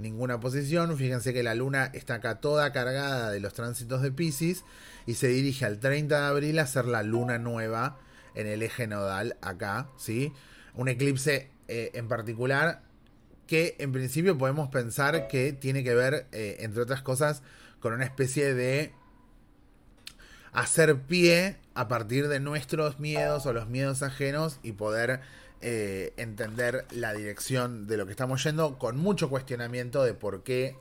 ninguna 0.00 0.40
posición. 0.40 0.96
Fíjense 0.96 1.32
que 1.32 1.42
la 1.42 1.54
luna 1.54 1.90
está 1.94 2.14
acá 2.14 2.40
toda 2.40 2.72
cargada 2.72 3.30
de 3.30 3.40
los 3.40 3.54
tránsitos 3.54 4.02
de 4.02 4.12
Pisces 4.12 4.64
y 5.06 5.14
se 5.14 5.28
dirige 5.28 5.64
al 5.64 5.78
30 5.78 6.20
de 6.20 6.26
abril 6.26 6.58
a 6.58 6.62
hacer 6.62 6.86
la 6.86 7.02
luna 7.02 7.38
nueva 7.38 7.98
en 8.34 8.46
el 8.46 8.62
eje 8.62 8.86
nodal 8.86 9.36
acá, 9.42 9.88
¿sí? 9.98 10.32
Un 10.74 10.88
eclipse 10.88 11.50
eh, 11.68 11.90
en 11.94 12.08
particular 12.08 12.82
que 13.46 13.76
en 13.80 13.92
principio 13.92 14.38
podemos 14.38 14.68
pensar 14.68 15.26
que 15.26 15.52
tiene 15.52 15.82
que 15.82 15.94
ver, 15.94 16.28
eh, 16.30 16.58
entre 16.60 16.82
otras 16.82 17.02
cosas, 17.02 17.42
con 17.80 17.92
una 17.92 18.04
especie 18.04 18.54
de 18.54 18.92
hacer 20.52 21.00
pie 21.02 21.56
a 21.74 21.88
partir 21.88 22.28
de 22.28 22.40
nuestros 22.40 23.00
miedos 23.00 23.46
o 23.46 23.52
los 23.52 23.68
miedos 23.68 24.02
ajenos 24.02 24.60
y 24.62 24.72
poder 24.72 25.20
eh, 25.60 26.14
entender 26.16 26.86
la 26.90 27.12
dirección 27.12 27.86
de 27.86 27.96
lo 27.96 28.06
que 28.06 28.12
estamos 28.12 28.42
yendo 28.44 28.78
con 28.78 28.96
mucho 28.96 29.28
cuestionamiento 29.28 30.02
de 30.02 30.14
por 30.14 30.42
qué 30.42 30.76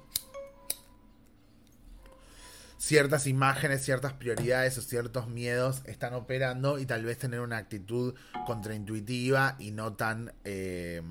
ciertas 2.78 3.28
imágenes, 3.28 3.84
ciertas 3.84 4.14
prioridades 4.14 4.78
o 4.78 4.82
ciertos 4.82 5.28
miedos 5.28 5.82
están 5.86 6.14
operando 6.14 6.80
y 6.80 6.86
tal 6.86 7.04
vez 7.04 7.18
tener 7.18 7.42
una 7.42 7.58
actitud 7.58 8.16
contraintuitiva 8.48 9.58
y 9.60 9.72
no 9.72 9.94
tan 9.94 10.34
eh, 10.46 11.02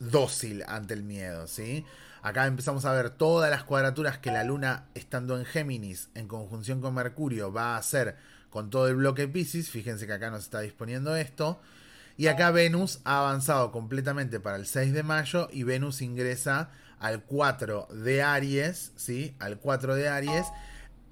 dócil 0.00 0.64
ante 0.66 0.94
el 0.94 1.02
miedo, 1.02 1.46
¿sí? 1.46 1.84
Acá 2.22 2.46
empezamos 2.46 2.84
a 2.84 2.92
ver 2.92 3.10
todas 3.10 3.50
las 3.50 3.64
cuadraturas 3.64 4.18
que 4.18 4.30
la 4.30 4.44
luna 4.44 4.86
estando 4.94 5.38
en 5.38 5.44
Géminis 5.44 6.08
en 6.14 6.26
conjunción 6.26 6.80
con 6.80 6.94
Mercurio 6.94 7.52
va 7.52 7.74
a 7.74 7.78
hacer 7.78 8.16
con 8.48 8.70
todo 8.70 8.88
el 8.88 8.96
bloque 8.96 9.28
Pisces, 9.28 9.68
fíjense 9.68 10.06
que 10.06 10.12
acá 10.12 10.30
nos 10.30 10.44
está 10.44 10.60
disponiendo 10.60 11.16
esto. 11.16 11.60
Y 12.22 12.28
acá 12.28 12.52
Venus 12.52 13.00
ha 13.02 13.18
avanzado 13.18 13.72
completamente 13.72 14.38
para 14.38 14.54
el 14.54 14.64
6 14.64 14.92
de 14.92 15.02
mayo 15.02 15.48
y 15.50 15.64
Venus 15.64 16.02
ingresa 16.02 16.70
al 17.00 17.24
4 17.24 17.88
de 17.90 18.22
Aries, 18.22 18.92
¿sí? 18.94 19.34
Al 19.40 19.58
4 19.58 19.96
de 19.96 20.08
Aries, 20.08 20.46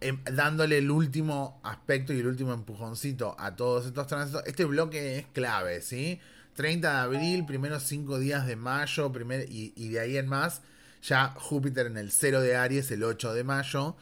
em, 0.00 0.23
dándole 0.23 0.79
el 0.79 0.88
último 0.88 1.61
aspecto 1.64 2.12
y 2.12 2.21
el 2.21 2.29
último 2.29 2.52
empujoncito 2.52 3.35
a 3.40 3.57
todos 3.57 3.87
estos 3.87 4.07
tránsitos. 4.07 4.45
Este 4.47 4.64
bloque 4.64 5.19
es 5.19 5.26
clave, 5.33 5.83
¿sí? 5.83 6.21
30 6.55 6.93
de 6.93 6.99
abril, 6.99 7.45
primeros 7.45 7.83
5 7.83 8.21
días 8.21 8.47
de 8.47 8.55
mayo, 8.55 9.12
y, 9.49 9.73
y 9.75 9.88
de 9.88 9.99
ahí 9.99 10.17
en 10.17 10.29
más, 10.29 10.62
ya 11.02 11.35
Júpiter 11.35 11.87
en 11.87 11.97
el 11.97 12.12
0 12.12 12.40
de 12.40 12.55
Aries, 12.55 12.88
el 12.93 13.02
8 13.02 13.35
de 13.35 13.43
mayo. 13.43 13.97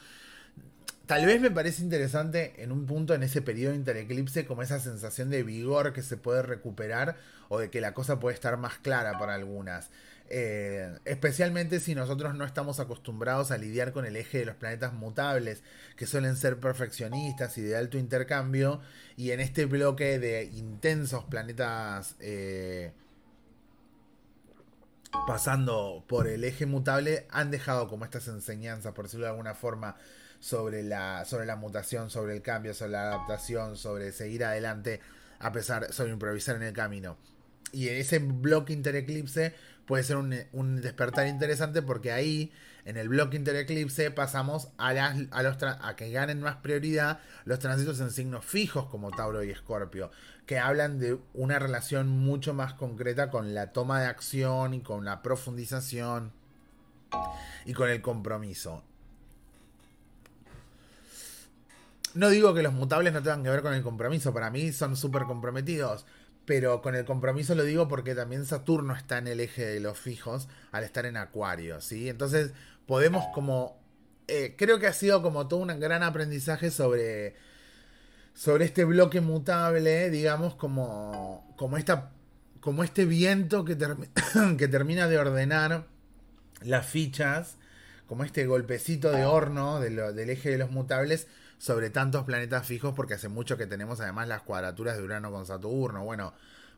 Tal 1.09 1.25
vez 1.25 1.41
me 1.41 1.51
parece 1.51 1.83
interesante 1.83 2.63
en 2.63 2.71
un 2.71 2.85
punto 2.85 3.15
en 3.15 3.23
ese 3.23 3.41
periodo 3.41 3.75
intereclipse 3.75 4.45
como 4.45 4.61
esa 4.61 4.79
sensación 4.79 5.31
de 5.31 5.43
vigor 5.43 5.95
que 5.95 6.03
se 6.03 6.19
puede 6.19 6.43
recuperar 6.43 7.17
o 7.49 7.59
de 7.59 7.71
que 7.71 7.81
la 7.81 7.95
cosa 7.95 8.21
puede 8.21 8.35
estar 8.35 8.59
más 8.59 8.77
clara 8.77 9.19
para 9.19 9.33
algunas. 9.33 9.89
Eh, 10.29 10.99
especialmente 11.07 11.81
si 11.81 11.95
nosotros 11.95 12.35
no 12.35 12.45
estamos 12.45 12.79
acostumbrados 12.79 13.53
a 13.53 13.57
lidiar 13.57 13.93
con 13.93 14.05
el 14.05 14.17
eje 14.17 14.41
de 14.41 14.45
los 14.45 14.57
planetas 14.57 14.93
mutables, 14.93 15.63
que 15.97 16.07
suelen 16.07 16.37
ser 16.37 16.61
perfeccionistas 16.61 17.57
y 17.57 17.63
de 17.63 17.75
alto 17.75 17.97
intercambio, 17.97 18.83
y 19.17 19.31
en 19.31 19.41
este 19.41 19.65
bloque 19.65 20.19
de 20.19 20.45
intensos 20.45 21.25
planetas 21.25 22.17
eh, 22.21 22.93
pasando 25.27 26.05
por 26.07 26.29
el 26.29 26.45
eje 26.45 26.67
mutable, 26.67 27.27
han 27.31 27.51
dejado 27.51 27.89
como 27.89 28.05
estas 28.05 28.29
enseñanzas, 28.29 28.93
por 28.93 29.07
decirlo 29.07 29.25
de 29.25 29.31
alguna 29.31 29.55
forma, 29.55 29.97
sobre 30.41 30.83
la, 30.83 31.25
sobre 31.25 31.47
la 31.47 31.57
mutación, 31.57 32.11
sobre 32.11 32.35
el 32.35 32.43
cambio, 32.43 32.75
sobre 32.75 32.93
la 32.93 33.03
adaptación, 33.03 33.77
sobre 33.77 34.13
seguir 34.13 34.45
adelante 34.45 35.01
a 35.39 35.53
pesar, 35.53 35.93
sobre 35.93 36.13
improvisar 36.13 36.57
en 36.57 36.63
el 36.63 36.73
camino. 36.73 37.17
Y 37.73 37.89
ese 37.89 38.19
bloque 38.19 38.73
intereclipse 38.73 39.55
puede 39.87 40.03
ser 40.03 40.17
un, 40.17 40.81
despertar 40.81 41.27
interesante 41.27 41.83
porque 41.83 42.13
ahí, 42.13 42.53
en 42.85 42.97
el 42.97 43.09
bloque 43.09 43.37
intereclipse, 43.37 44.11
pasamos 44.11 44.69
a, 44.79 44.93
las, 44.93 45.17
a, 45.31 45.43
los 45.43 45.57
a 45.63 45.97
que 45.97 46.11
ganen 46.11 46.41
más 46.41 46.57
prioridad 46.57 47.21
los 47.45 47.59
tránsitos 47.59 48.01
en 48.01 48.11
signos 48.11 48.45
fijos 48.45 48.87
como 48.87 49.11
Tauro 49.11 49.43
y 49.45 49.51
Escorpio, 49.51 50.11
que 50.47 50.59
hablan 50.59 50.99
de 50.99 51.19
una 51.35 51.59
relación 51.59 52.09
mucho 52.09 52.55
más 52.55 52.75
concreta 52.75 53.31
con 53.31 53.55
la 53.55 53.73
toma 53.73 54.01
de 54.01 54.07
acción 54.07 54.75
y 54.75 54.81
con 54.81 55.05
la 55.05 55.23
profundización 55.23 56.33
y 57.67 57.75
con 57.75 57.91
el 57.91 58.01
compromiso. 58.01 58.83
No 62.15 62.31
digo 62.31 62.55
que 62.55 62.63
los 62.63 62.73
mutables 62.73 63.13
no 63.13 63.23
tengan 63.23 63.43
que 63.43 63.51
ver 63.51 63.63
con 63.63 63.75
el 63.75 63.83
compromiso, 63.83 64.33
para 64.33 64.51
mí 64.51 64.73
son 64.73 64.97
súper 64.97 65.23
comprometidos, 65.25 66.07
pero 66.45 66.81
con 66.81 66.95
el 66.95 67.05
compromiso 67.05 67.55
lo 67.55 67.65
digo 67.65 67.89
porque 67.89 68.15
también 68.15 68.47
Saturno 68.47 68.97
está 68.97 69.19
en 69.19 69.29
el 69.29 69.41
eje 69.41 69.67
de 69.67 69.81
los 69.81 69.99
fijos 69.99 70.49
al 70.73 70.85
estar 70.85 71.05
en 71.07 71.17
Acuario, 71.17 71.81
¿sí? 71.81 72.09
Entonces 72.09 72.53
podemos 72.87 73.25
como... 73.35 73.79
Eh, 74.29 74.55
creo 74.59 74.79
que 74.79 74.87
ha 74.87 74.93
sido 74.93 75.23
como 75.23 75.49
todo 75.49 75.61
un 75.61 75.81
gran 75.81 76.03
aprendizaje 76.03 76.71
sobre, 76.71 77.37
sobre 78.35 78.67
este 78.67 78.85
bloque 78.85 79.21
mutable, 79.21 80.11
digamos, 80.11 80.55
como, 80.55 81.55
como, 81.57 81.79
esta, 81.79 82.13
como 82.61 82.85
este 82.85 83.05
viento 83.05 83.65
que, 83.65 83.77
que 84.59 84.69
termina 84.69 85.09
de 85.09 85.19
ordenar 85.19 85.87
las 86.63 86.87
fichas, 86.87 87.57
como 88.07 88.25
este 88.25 88.47
golpecito 88.47 89.13
de 89.13 89.27
horno 89.27 89.81
del 89.81 90.31
eje 90.31 90.51
de 90.51 90.59
los 90.59 90.71
mutables 90.71 91.27
sobre 91.59 91.91
tantos 91.91 92.25
planetas 92.25 92.67
fijos 92.67 92.95
porque 92.95 93.15
hace 93.15 93.29
mucho 93.29 93.57
que 93.57 93.67
tenemos 93.67 94.01
además 94.01 94.29
las 94.29 94.43
cuadraturas 94.43 94.97
de 94.97 95.03
Urano 95.03 95.31
con 95.31 95.45
Saturno. 95.47 96.05
Bueno, 96.05 96.33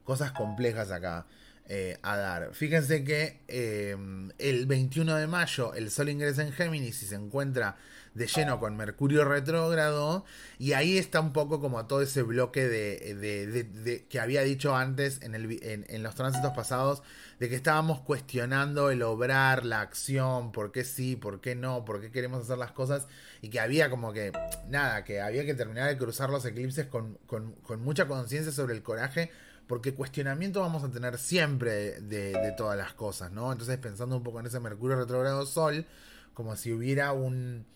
cosas 0.05 0.33
complejas 0.33 0.91
acá. 0.91 1.27
Eh, 1.73 1.99
a 2.03 2.17
dar. 2.17 2.53
Fíjense 2.53 3.05
que 3.05 3.39
eh, 3.47 3.97
el 4.39 4.67
21 4.67 5.15
de 5.15 5.29
mayo 5.29 5.73
el 5.75 5.93
Sol 5.93 6.09
ingresa 6.09 6.43
en 6.43 6.51
Géminis 6.51 7.01
y 7.05 7.07
se 7.07 7.15
encuentra 7.15 7.77
de 8.13 8.27
lleno 8.27 8.59
con 8.59 8.77
Mercurio 8.77 9.25
retrógrado 9.25 10.25
y 10.59 10.73
ahí 10.73 10.99
está 10.99 11.21
un 11.21 11.33
poco 11.33 11.61
como 11.61 11.87
todo 11.87 12.03
ese 12.03 12.23
bloque 12.23 12.67
de, 12.67 14.05
que 14.09 14.19
había 14.19 14.43
dicho 14.43 14.75
antes 14.75 15.23
en, 15.23 15.37
el, 15.37 15.61
en, 15.63 16.03
los 16.03 16.17
tránsitos 16.17 16.51
pasados 16.55 17.05
de 17.39 17.49
que 17.49 17.55
estábamos 17.55 18.01
cuestionando 18.01 18.91
el 18.91 19.03
obrar, 19.05 19.65
la 19.65 19.81
acción, 19.81 20.51
por 20.51 20.73
qué 20.73 20.83
sí, 20.83 21.15
por 21.15 21.41
qué 21.41 21.55
no, 21.55 21.85
por 21.85 22.01
qué 22.01 22.11
queremos 22.11 22.43
hacer 22.43 22.59
las 22.59 22.73
cosas 22.73 23.07
y 23.43 23.49
que 23.49 23.61
había 23.61 23.91
como 23.91 24.13
que 24.13 24.33
nada, 24.69 25.05
que 25.05 25.21
había 25.21 25.47
que 25.47 25.55
terminar 25.55 25.89
de 25.89 25.97
cruzar 25.97 26.31
los 26.31 26.45
eclipses 26.45 26.87
con, 26.87 27.17
con, 27.29 27.53
con 27.63 27.81
mucha 27.81 28.09
conciencia 28.09 28.51
sobre 28.51 28.75
el 28.75 28.83
coraje 28.83 29.31
porque 29.71 29.95
cuestionamiento 29.95 30.63
vamos 30.63 30.83
a 30.83 30.91
tener 30.91 31.17
siempre 31.17 32.01
de, 32.01 32.53
todas 32.57 32.77
las 32.77 32.93
cosas, 32.93 33.31
¿no? 33.31 33.53
Entonces 33.53 33.79
pensando 33.79 34.17
un 34.17 34.25
poco 34.25 34.41
en 34.41 34.47
ese 34.47 34.59
Mercurio 34.59 34.97
retrogrado 34.97 35.47
Sol, 35.47 35.87
como 36.35 36.57
si 36.57 36.73
hubiera 36.73 37.13
un, 37.13 37.67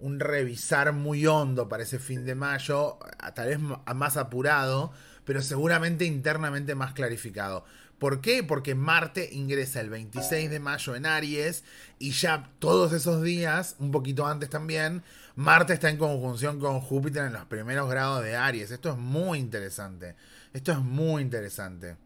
un 0.00 0.18
revisar 0.18 0.94
muy 0.94 1.26
hondo 1.26 1.68
para 1.68 1.82
ese 1.82 1.98
fin 1.98 2.24
de 2.24 2.34
mayo, 2.34 2.98
tal 3.34 3.48
vez 3.48 3.58
más 3.94 4.16
apurado, 4.16 4.92
pero 5.26 5.42
seguramente 5.42 6.06
internamente 6.06 6.74
más 6.74 6.94
clarificado. 6.94 7.66
¿Por 8.02 8.20
qué? 8.20 8.42
Porque 8.42 8.74
Marte 8.74 9.28
ingresa 9.30 9.80
el 9.80 9.88
26 9.88 10.50
de 10.50 10.58
mayo 10.58 10.96
en 10.96 11.06
Aries 11.06 11.62
y 12.00 12.10
ya 12.10 12.50
todos 12.58 12.92
esos 12.92 13.22
días, 13.22 13.76
un 13.78 13.92
poquito 13.92 14.26
antes 14.26 14.50
también, 14.50 15.04
Marte 15.36 15.72
está 15.72 15.88
en 15.88 15.98
conjunción 15.98 16.58
con 16.58 16.80
Júpiter 16.80 17.26
en 17.26 17.32
los 17.32 17.44
primeros 17.44 17.88
grados 17.88 18.24
de 18.24 18.34
Aries. 18.34 18.72
Esto 18.72 18.90
es 18.90 18.98
muy 18.98 19.38
interesante. 19.38 20.16
Esto 20.52 20.72
es 20.72 20.78
muy 20.78 21.22
interesante. 21.22 21.96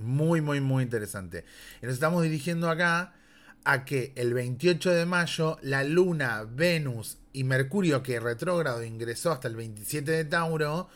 Muy, 0.00 0.40
muy, 0.40 0.60
muy 0.60 0.82
interesante. 0.82 1.44
Y 1.80 1.86
nos 1.86 1.94
estamos 1.94 2.24
dirigiendo 2.24 2.68
acá 2.68 3.14
a 3.62 3.84
que 3.84 4.12
el 4.16 4.34
28 4.34 4.90
de 4.90 5.06
mayo 5.06 5.56
la 5.62 5.84
Luna, 5.84 6.44
Venus 6.50 7.18
y 7.32 7.44
Mercurio, 7.44 8.02
que 8.02 8.18
retrógrado 8.18 8.82
ingresó 8.82 9.30
hasta 9.30 9.46
el 9.46 9.54
27 9.54 10.10
de 10.10 10.24
Tauro, 10.24 10.88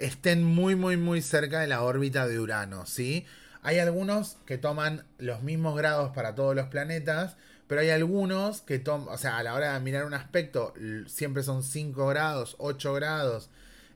estén 0.00 0.42
muy, 0.42 0.76
muy, 0.76 0.96
muy 0.96 1.22
cerca 1.22 1.60
de 1.60 1.66
la 1.66 1.82
órbita 1.82 2.26
de 2.26 2.40
Urano, 2.40 2.86
¿sí? 2.86 3.26
Hay 3.62 3.78
algunos 3.78 4.38
que 4.46 4.58
toman 4.58 5.04
los 5.18 5.42
mismos 5.42 5.76
grados 5.76 6.12
para 6.14 6.34
todos 6.34 6.56
los 6.56 6.68
planetas, 6.68 7.36
pero 7.66 7.82
hay 7.82 7.90
algunos 7.90 8.62
que 8.62 8.78
toman, 8.78 9.14
o 9.14 9.18
sea, 9.18 9.38
a 9.38 9.42
la 9.42 9.54
hora 9.54 9.74
de 9.74 9.80
mirar 9.80 10.06
un 10.06 10.14
aspecto, 10.14 10.72
siempre 11.06 11.42
son 11.42 11.62
5 11.62 12.06
grados, 12.06 12.56
8 12.58 12.94
grados, 12.94 13.50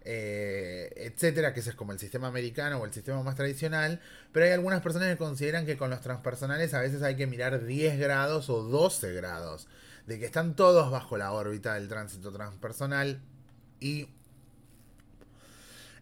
eh, 0.04 0.92
etcétera, 0.96 1.54
que 1.54 1.60
ese 1.60 1.70
es 1.70 1.76
como 1.76 1.92
el 1.92 1.98
sistema 1.98 2.28
americano 2.28 2.76
o 2.76 2.84
el 2.84 2.92
sistema 2.92 3.22
más 3.22 3.36
tradicional, 3.36 4.00
pero 4.32 4.44
hay 4.44 4.52
algunas 4.52 4.82
personas 4.82 5.08
que 5.08 5.16
consideran 5.16 5.64
que 5.64 5.78
con 5.78 5.88
los 5.88 6.02
transpersonales 6.02 6.74
a 6.74 6.80
veces 6.80 7.02
hay 7.02 7.16
que 7.16 7.26
mirar 7.26 7.64
10 7.64 7.98
grados 7.98 8.50
o 8.50 8.62
12 8.62 9.14
grados, 9.14 9.66
de 10.06 10.18
que 10.18 10.26
están 10.26 10.54
todos 10.54 10.90
bajo 10.90 11.16
la 11.16 11.32
órbita 11.32 11.74
del 11.74 11.88
tránsito 11.88 12.30
transpersonal 12.30 13.22
y 13.80 14.08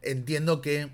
entiendo 0.02 0.60
que 0.60 0.90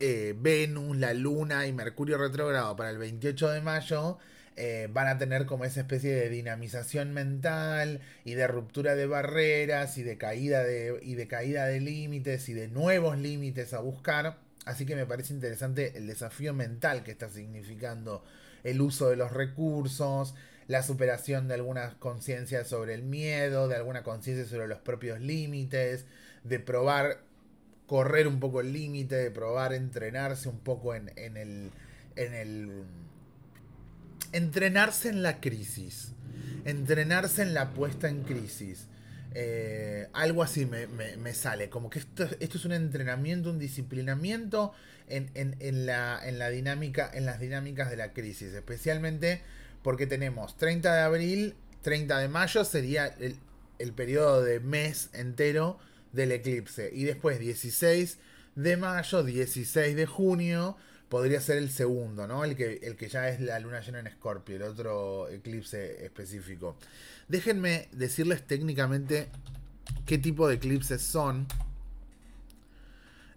eh, 0.00 0.34
Venus, 0.38 0.96
la 0.96 1.14
Luna 1.14 1.66
y 1.66 1.72
Mercurio 1.72 2.18
retrógrado 2.18 2.76
para 2.76 2.90
el 2.90 2.98
28 2.98 3.50
de 3.50 3.60
mayo 3.60 4.18
eh, 4.60 4.88
van 4.92 5.06
a 5.06 5.18
tener 5.18 5.46
como 5.46 5.64
esa 5.64 5.80
especie 5.80 6.12
de 6.12 6.28
dinamización 6.28 7.12
mental 7.14 8.00
y 8.24 8.34
de 8.34 8.48
ruptura 8.48 8.96
de 8.96 9.06
barreras 9.06 9.98
y 9.98 10.02
de 10.02 10.18
caída 10.18 10.64
de, 10.64 10.98
y 11.02 11.14
de, 11.14 11.28
caída 11.28 11.66
de 11.66 11.80
límites 11.80 12.48
y 12.48 12.54
de 12.54 12.66
nuevos 12.66 13.18
límites 13.18 13.72
a 13.72 13.78
buscar. 13.78 14.38
Así 14.64 14.84
que 14.84 14.96
me 14.96 15.06
parece 15.06 15.32
interesante 15.32 15.96
el 15.96 16.08
desafío 16.08 16.54
mental 16.54 17.04
que 17.04 17.12
está 17.12 17.28
significando 17.28 18.24
el 18.64 18.80
uso 18.80 19.08
de 19.08 19.16
los 19.16 19.32
recursos, 19.32 20.34
la 20.66 20.82
superación 20.82 21.46
de 21.46 21.54
algunas 21.54 21.94
conciencias 21.94 22.66
sobre 22.66 22.94
el 22.94 23.04
miedo, 23.04 23.68
de 23.68 23.76
alguna 23.76 24.02
conciencia 24.02 24.44
sobre 24.44 24.66
los 24.66 24.80
propios 24.80 25.20
límites, 25.20 26.04
de 26.42 26.58
probar 26.58 27.27
correr 27.88 28.28
un 28.28 28.38
poco 28.38 28.60
el 28.60 28.72
límite, 28.72 29.16
de 29.16 29.30
probar 29.32 29.72
entrenarse 29.72 30.48
un 30.48 30.60
poco 30.60 30.94
en, 30.94 31.10
en 31.16 31.36
el, 31.36 31.70
en 32.14 32.34
el 32.34 32.84
entrenarse 34.32 35.08
en 35.08 35.22
la 35.22 35.40
crisis, 35.40 36.12
entrenarse 36.64 37.42
en 37.42 37.54
la 37.54 37.72
puesta 37.72 38.08
en 38.08 38.22
crisis. 38.22 38.86
Eh, 39.34 40.08
algo 40.12 40.42
así 40.42 40.66
me, 40.66 41.34
sale, 41.34 41.70
como 41.70 41.88
que 41.88 42.00
esto, 42.00 42.24
esto, 42.40 42.58
es 42.58 42.64
un 42.66 42.72
entrenamiento, 42.72 43.50
un 43.50 43.58
disciplinamiento 43.58 44.72
en, 45.08 45.86
la, 45.86 46.20
en, 46.22 46.38
la 46.38 46.50
dinámica, 46.50 47.10
en 47.12 47.24
las 47.24 47.40
dinámicas 47.40 47.90
de 47.90 47.96
la 47.96 48.12
crisis, 48.12 48.52
especialmente 48.52 49.40
porque 49.82 50.06
tenemos 50.06 50.58
30 50.58 50.94
de 50.94 51.00
abril, 51.00 51.54
30 51.82 52.18
de 52.18 52.28
mayo 52.28 52.64
sería 52.64 53.06
el, 53.06 53.36
el 53.78 53.92
periodo 53.94 54.42
de 54.42 54.60
mes 54.60 55.08
entero 55.14 55.78
del 56.12 56.32
eclipse 56.32 56.90
y 56.92 57.04
después 57.04 57.38
16 57.38 58.18
de 58.54 58.76
mayo, 58.76 59.22
16 59.22 59.96
de 59.96 60.06
junio, 60.06 60.76
podría 61.08 61.40
ser 61.40 61.58
el 61.58 61.70
segundo, 61.70 62.26
¿no? 62.26 62.44
El 62.44 62.56
que, 62.56 62.80
el 62.82 62.96
que 62.96 63.08
ya 63.08 63.28
es 63.28 63.40
la 63.40 63.58
luna 63.60 63.80
llena 63.80 64.00
en 64.00 64.06
Escorpio, 64.06 64.56
el 64.56 64.62
otro 64.62 65.28
eclipse 65.28 66.04
específico. 66.04 66.76
Déjenme 67.28 67.88
decirles 67.92 68.46
técnicamente 68.46 69.28
qué 70.06 70.18
tipo 70.18 70.48
de 70.48 70.56
eclipses 70.56 71.02
son. 71.02 71.46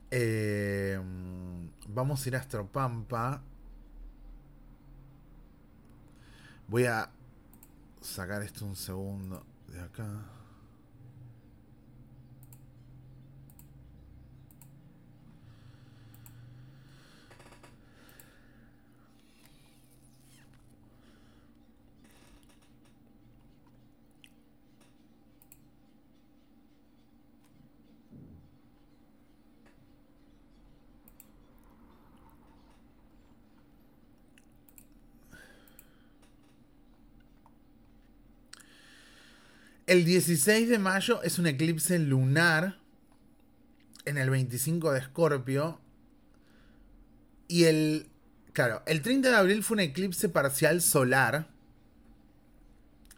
Eh, 0.10 0.99
vamos 1.88 2.25
a 2.25 2.29
ir 2.29 2.36
a 2.36 2.39
Astropampa. 2.39 3.41
Voy 6.67 6.86
a 6.86 7.10
sacar 8.01 8.41
esto 8.43 8.65
un 8.65 8.75
segundo 8.75 9.45
de 9.67 9.79
acá. 9.81 10.40
El 39.91 40.06
16 40.06 40.69
de 40.69 40.80
mayo 40.80 41.21
es 41.21 41.38
un 41.38 41.47
eclipse 41.47 41.99
lunar 41.99 42.80
en 44.06 44.17
el 44.17 44.30
25 44.30 44.93
de 44.93 44.99
Escorpio. 44.99 45.82
Y 47.49 47.65
el. 47.65 48.08
Claro, 48.54 48.84
el 48.86 49.01
30 49.01 49.32
de 49.32 49.36
abril 49.36 49.63
fue 49.63 49.75
un 49.75 49.82
eclipse 49.82 50.30
parcial 50.30 50.80
solar. 50.80 51.49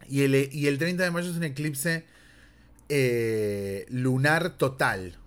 Y 0.09 0.23
el, 0.23 0.49
y 0.51 0.65
el 0.65 0.79
30 0.79 1.03
de 1.03 1.11
mayo 1.11 1.29
es 1.29 1.37
un 1.37 1.43
eclipse 1.43 2.05
eh, 2.89 3.85
lunar 3.89 4.57
total. 4.57 5.19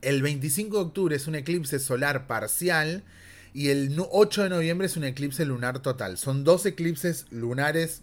El 0.00 0.22
25 0.22 0.74
de 0.74 0.82
octubre 0.84 1.16
es 1.16 1.26
un 1.26 1.34
eclipse 1.34 1.78
solar 1.78 2.26
parcial. 2.26 3.04
Y 3.52 3.68
el 3.68 3.94
8 4.10 4.44
de 4.44 4.48
noviembre 4.48 4.86
es 4.86 4.96
un 4.96 5.04
eclipse 5.04 5.44
lunar 5.44 5.82
total. 5.82 6.16
Son 6.16 6.44
dos 6.44 6.64
eclipses 6.64 7.26
lunares 7.30 8.00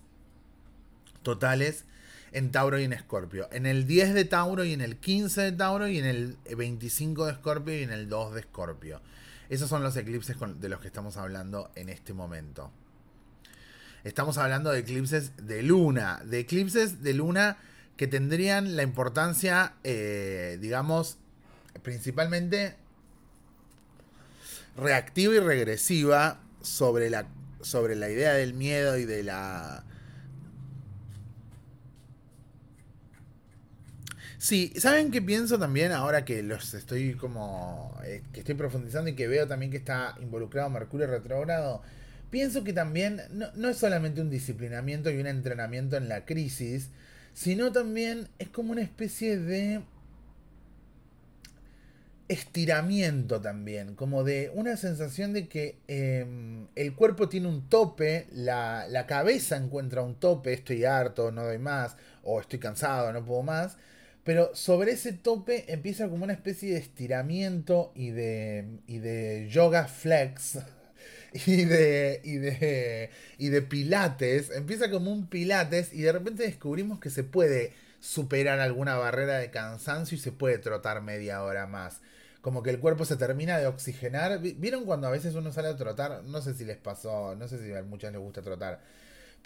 totales 1.23 1.85
en 2.35 2.51
Tauro 2.51 2.77
y 2.77 2.83
en 2.83 2.91
Escorpio. 2.91 3.47
En 3.53 3.65
el 3.65 3.87
10 3.87 4.13
de 4.13 4.25
Tauro 4.25 4.65
y 4.65 4.73
en 4.73 4.81
el 4.81 4.97
15 4.97 5.41
de 5.41 5.51
Tauro 5.53 5.87
y 5.87 5.99
en 5.99 6.05
el 6.05 6.37
25 6.55 7.27
de 7.27 7.31
Escorpio 7.31 7.79
y 7.79 7.83
en 7.83 7.91
el 7.91 8.09
2 8.09 8.33
de 8.33 8.41
Escorpio. 8.41 9.01
Esos 9.47 9.69
son 9.69 9.83
los 9.83 9.95
eclipses 9.95 10.35
de 10.59 10.67
los 10.67 10.81
que 10.81 10.87
estamos 10.87 11.15
hablando 11.15 11.71
en 11.75 11.87
este 11.87 12.13
momento. 12.13 12.71
Estamos 14.03 14.37
hablando 14.37 14.71
de 14.71 14.79
eclipses 14.79 15.31
de 15.47 15.63
luna, 15.63 16.21
de 16.25 16.39
eclipses 16.39 17.01
de 17.01 17.13
luna 17.13 17.57
que 17.95 18.05
tendrían 18.05 18.75
la 18.75 18.83
importancia, 18.83 19.75
eh, 19.85 20.57
digamos, 20.59 21.17
principalmente 21.83 22.75
reactiva 24.75 25.35
y 25.35 25.39
regresiva 25.39 26.41
sobre 26.61 27.09
la, 27.09 27.27
sobre 27.61 27.95
la 27.95 28.09
idea 28.09 28.33
del 28.33 28.53
miedo 28.53 28.97
y 28.97 29.05
de 29.05 29.23
la 29.23 29.85
Sí, 34.45 34.71
¿saben 34.77 35.09
qué 35.09 35.23
pienso 35.23 35.57
también 35.57 35.91
ahora 35.91 36.23
que 36.23 36.43
los 36.43 36.75
estoy 36.75 37.15
como. 37.15 37.97
Eh, 38.05 38.21
que 38.31 38.41
estoy 38.41 38.53
profundizando 38.53 39.09
y 39.09 39.15
que 39.15 39.27
veo 39.27 39.47
también 39.47 39.71
que 39.71 39.77
está 39.77 40.15
involucrado 40.21 40.69
Mercurio 40.69 41.07
retrógrado? 41.07 41.81
Pienso 42.29 42.63
que 42.63 42.71
también 42.71 43.23
no, 43.31 43.69
es 43.69 43.77
solamente 43.77 44.21
un 44.21 44.29
disciplinamiento 44.29 45.09
y 45.09 45.17
un 45.17 45.25
entrenamiento 45.25 45.97
en 45.97 46.09
la 46.09 46.25
crisis, 46.25 46.91
sino 47.33 47.71
también 47.71 48.27
es 48.37 48.49
como 48.49 48.71
una 48.71 48.83
especie 48.83 49.39
de 49.39 49.81
estiramiento 52.27 53.41
también, 53.41 53.95
como 53.95 54.23
de 54.23 54.51
una 54.53 54.77
sensación 54.77 55.33
de 55.33 55.47
que 55.47 55.79
em, 55.87 56.67
el 56.75 56.93
cuerpo 56.93 57.29
tiene 57.29 57.47
un 57.47 57.67
tope, 57.67 58.27
la, 58.31 58.85
la, 58.89 59.07
cabeza 59.07 59.57
encuentra 59.57 60.03
un 60.03 60.13
tope, 60.19 60.53
estoy 60.53 60.85
harto, 60.85 61.31
no 61.31 61.45
doy 61.45 61.57
más, 61.57 61.97
o 62.23 62.39
estoy 62.39 62.59
cansado, 62.59 63.11
no 63.11 63.25
puedo 63.25 63.41
más, 63.41 63.77
pero 64.25 64.53
sobre 64.55 64.91
ese 64.93 65.13
tope 65.13 65.71
empieza 65.71 66.09
como 66.09 66.25
una 66.25 66.33
especie 66.33 66.73
de 66.73 66.79
estiramiento 66.79 67.93
y 67.95 68.11
de, 68.11 68.79
y 68.87 68.99
de 68.99 69.47
yoga 69.49 69.87
flex. 69.87 70.59
Y 71.47 71.65
de, 71.65 72.21
y, 72.23 72.37
de, 72.37 73.09
y 73.37 73.49
de 73.49 73.61
pilates, 73.61 74.51
empieza 74.51 74.89
como 74.89 75.11
un 75.11 75.27
pilates 75.27 75.93
y 75.93 76.01
de 76.01 76.13
repente 76.13 76.43
descubrimos 76.43 76.99
que 77.01 77.09
se 77.09 77.25
puede 77.25 77.73
superar 77.99 78.61
alguna 78.61 78.95
barrera 78.95 79.37
de 79.39 79.51
cansancio 79.51 80.15
y 80.17 80.21
se 80.21 80.31
puede 80.31 80.59
trotar 80.59 81.01
media 81.01 81.43
hora 81.43 81.67
más 81.67 82.01
como 82.41 82.61
que 82.63 82.69
el 82.69 82.79
cuerpo 82.79 83.05
se 83.05 83.17
termina 83.17 83.57
de 83.57 83.67
oxigenar. 83.67 84.39
¿Vieron 84.39 84.85
cuando 84.85 85.07
a 85.07 85.11
veces 85.11 85.33
uno 85.35 85.51
sale 85.51 85.69
a 85.69 85.75
trotar? 85.75 86.23
No 86.25 86.41
sé 86.43 86.53
si 86.53 86.63
les 86.63 86.77
pasó, 86.77 87.35
no 87.35 87.47
sé 87.47 87.57
si 87.57 87.73
a 87.73 87.81
muchas 87.83 88.11
les 88.11 88.21
gusta 88.21 88.43
trotar. 88.43 88.81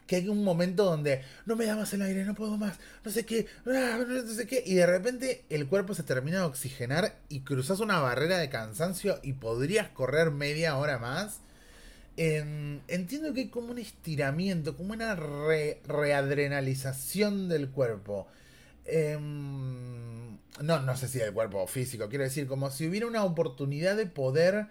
Que 0.07 0.17
hay 0.17 0.27
un 0.27 0.43
momento 0.43 0.85
donde 0.85 1.21
no 1.45 1.55
me 1.55 1.65
da 1.65 1.75
más 1.75 1.93
el 1.93 2.01
aire, 2.01 2.25
no 2.25 2.33
puedo 2.35 2.57
más, 2.57 2.77
no 3.03 3.11
sé 3.11 3.25
qué, 3.25 3.47
no 3.65 4.33
sé 4.33 4.47
qué, 4.47 4.63
y 4.65 4.75
de 4.75 4.85
repente 4.85 5.43
el 5.49 5.67
cuerpo 5.67 5.93
se 5.93 6.03
termina 6.03 6.39
de 6.39 6.45
oxigenar 6.45 7.15
y 7.29 7.41
cruzas 7.41 7.79
una 7.79 7.99
barrera 7.99 8.37
de 8.37 8.49
cansancio 8.49 9.19
y 9.23 9.33
podrías 9.33 9.89
correr 9.89 10.31
media 10.31 10.77
hora 10.77 10.97
más. 10.97 11.39
entiendo 12.17 13.33
que 13.33 13.41
hay 13.41 13.49
como 13.49 13.71
un 13.71 13.79
estiramiento, 13.79 14.75
como 14.75 14.93
una 14.93 15.15
readrenalización 15.15 17.47
del 17.49 17.69
cuerpo. 17.69 18.27
Em, 18.85 20.37
no, 20.61 20.79
no 20.81 20.97
sé 20.97 21.07
si 21.07 21.19
del 21.19 21.33
cuerpo 21.33 21.65
físico, 21.67 22.09
quiero 22.09 22.23
decir, 22.23 22.47
como 22.47 22.69
si 22.71 22.87
hubiera 22.87 23.07
una 23.07 23.23
oportunidad 23.23 23.95
de 23.95 24.05
poder 24.07 24.67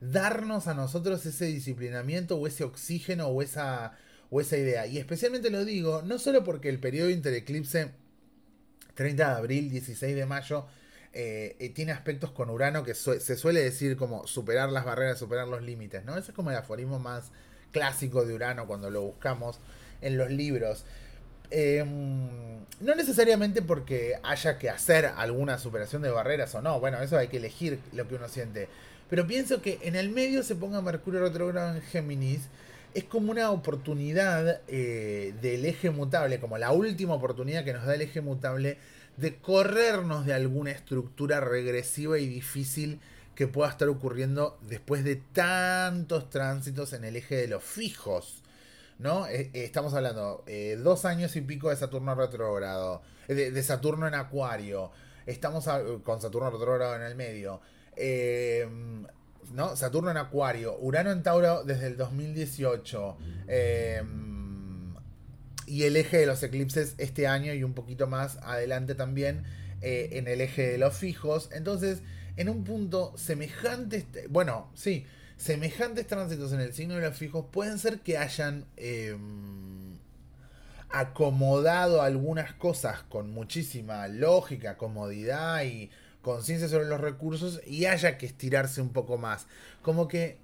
darnos 0.00 0.66
a 0.66 0.74
nosotros 0.74 1.24
ese 1.26 1.46
disciplinamiento 1.46 2.36
o 2.36 2.46
ese 2.46 2.64
oxígeno 2.64 3.26
o 3.28 3.42
esa, 3.42 3.96
o 4.32 4.40
esa 4.40 4.56
idea. 4.56 4.86
Y 4.86 4.98
especialmente 4.98 5.50
lo 5.50 5.64
digo, 5.64 6.02
no 6.02 6.18
solo 6.18 6.42
porque 6.42 6.70
el 6.70 6.80
periodo 6.80 7.10
intereclipse 7.10 7.90
30 8.94 9.28
de 9.28 9.36
abril, 9.36 9.70
16 9.70 10.16
de 10.16 10.26
mayo, 10.26 10.66
eh, 11.12 11.56
eh, 11.60 11.68
tiene 11.68 11.92
aspectos 11.92 12.30
con 12.30 12.48
Urano 12.48 12.82
que 12.82 12.94
se 12.94 13.36
suele 13.36 13.60
decir 13.60 13.98
como 13.98 14.26
superar 14.26 14.70
las 14.70 14.86
barreras, 14.86 15.18
superar 15.18 15.46
los 15.46 15.62
límites, 15.62 16.06
¿no? 16.06 16.16
Ese 16.16 16.30
es 16.30 16.34
como 16.34 16.50
el 16.50 16.56
aforismo 16.56 16.98
más 16.98 17.30
clásico 17.72 18.24
de 18.24 18.32
Urano 18.32 18.66
cuando 18.66 18.90
lo 18.90 19.02
buscamos 19.02 19.60
en 20.00 20.16
los 20.16 20.30
libros. 20.30 20.86
Em, 21.50 22.64
no 22.80 22.94
necesariamente 22.94 23.60
porque 23.60 24.18
haya 24.22 24.58
que 24.58 24.70
hacer 24.70 25.04
alguna 25.04 25.58
superación 25.58 26.00
de 26.00 26.10
barreras 26.10 26.54
o 26.54 26.62
no, 26.62 26.80
bueno, 26.80 27.02
eso 27.02 27.18
hay 27.18 27.28
que 27.28 27.36
elegir 27.36 27.78
lo 27.92 28.08
que 28.08 28.14
uno 28.14 28.28
siente. 28.28 28.68
Pero 29.10 29.26
pienso 29.26 29.60
que 29.60 29.78
en 29.82 29.94
el 29.94 30.08
medio 30.08 30.42
se 30.42 30.54
ponga 30.54 30.80
Mercurio 30.80 31.20
retrógrado 31.20 31.76
en 31.76 31.82
Géminis, 31.82 32.48
es 32.94 33.04
como 33.04 33.30
una 33.30 33.50
oportunidad 33.50 34.60
eh, 34.68 35.34
del 35.40 35.64
eje 35.64 35.90
mutable, 35.90 36.40
como 36.40 36.58
la 36.58 36.72
última 36.72 37.14
oportunidad 37.14 37.64
que 37.64 37.72
nos 37.72 37.86
da 37.86 37.94
el 37.94 38.02
eje 38.02 38.20
mutable 38.20 38.78
de 39.16 39.36
corrernos 39.36 40.26
de 40.26 40.34
alguna 40.34 40.70
estructura 40.70 41.40
regresiva 41.40 42.18
y 42.18 42.26
difícil 42.26 43.00
que 43.34 43.46
pueda 43.46 43.70
estar 43.70 43.88
ocurriendo 43.88 44.58
después 44.62 45.04
de 45.04 45.16
tantos 45.16 46.30
tránsitos 46.30 46.92
en 46.92 47.04
el 47.04 47.16
eje 47.16 47.36
de 47.36 47.48
los 47.48 47.62
fijos. 47.62 48.42
¿no? 48.98 49.26
Eh, 49.26 49.50
eh, 49.52 49.64
estamos 49.64 49.94
hablando 49.94 50.44
dos 50.78 51.04
años 51.04 51.34
y 51.36 51.40
pico 51.40 51.70
de 51.70 51.76
Saturno 51.76 52.14
retrógrado, 52.14 53.02
de, 53.26 53.62
Saturno 53.62 54.06
en 54.06 54.14
Acuario, 54.14 54.90
estamos 55.26 55.66
con 56.02 56.20
Saturno 56.20 56.50
retrógrado 56.50 56.96
en 56.96 57.02
el 57.02 57.14
medio, 57.14 57.60
¿no? 59.52 59.76
Saturno 59.76 60.10
en 60.10 60.16
Acuario, 60.16 60.76
Urano 60.78 61.10
en 61.10 61.22
Tauro 61.22 61.64
desde 61.64 61.88
el 61.88 61.96
2018, 61.96 63.16
y 65.66 65.84
el 65.84 65.96
eje 65.96 66.18
de 66.18 66.26
los 66.26 66.42
eclipses 66.42 66.94
este 66.98 67.26
año 67.26 67.54
y 67.54 67.64
un 67.64 67.74
poquito 67.74 68.06
más 68.06 68.38
adelante 68.42 68.94
también 68.94 69.44
en 69.80 70.28
el 70.28 70.40
eje 70.40 70.68
de 70.68 70.78
los 70.78 70.94
fijos, 70.94 71.48
entonces 71.52 72.02
en 72.36 72.48
un 72.48 72.64
punto 72.64 73.12
semejante, 73.16 74.06
bueno, 74.28 74.70
sí, 74.74 75.06
semejantes 75.36 76.06
tránsitos 76.06 76.52
en 76.52 76.60
el 76.60 76.72
signo 76.72 76.94
de 76.94 77.02
los 77.02 77.16
fijos 77.16 77.46
pueden 77.50 77.78
ser 77.78 78.00
que 78.00 78.16
hayan 78.16 78.64
em, 78.76 79.98
acomodado 80.88 82.02
algunas 82.02 82.52
cosas 82.54 83.02
con 83.02 83.30
muchísima 83.32 84.08
lógica, 84.08 84.76
comodidad 84.76 85.64
y 85.64 85.90
conciencia 86.22 86.68
sobre 86.68 86.86
los 86.86 87.00
recursos 87.00 87.60
y 87.66 87.86
haya 87.86 88.16
que 88.16 88.26
estirarse 88.26 88.80
un 88.80 88.90
poco 88.90 89.18
más. 89.18 89.46
Como 89.82 90.08
que 90.08 90.38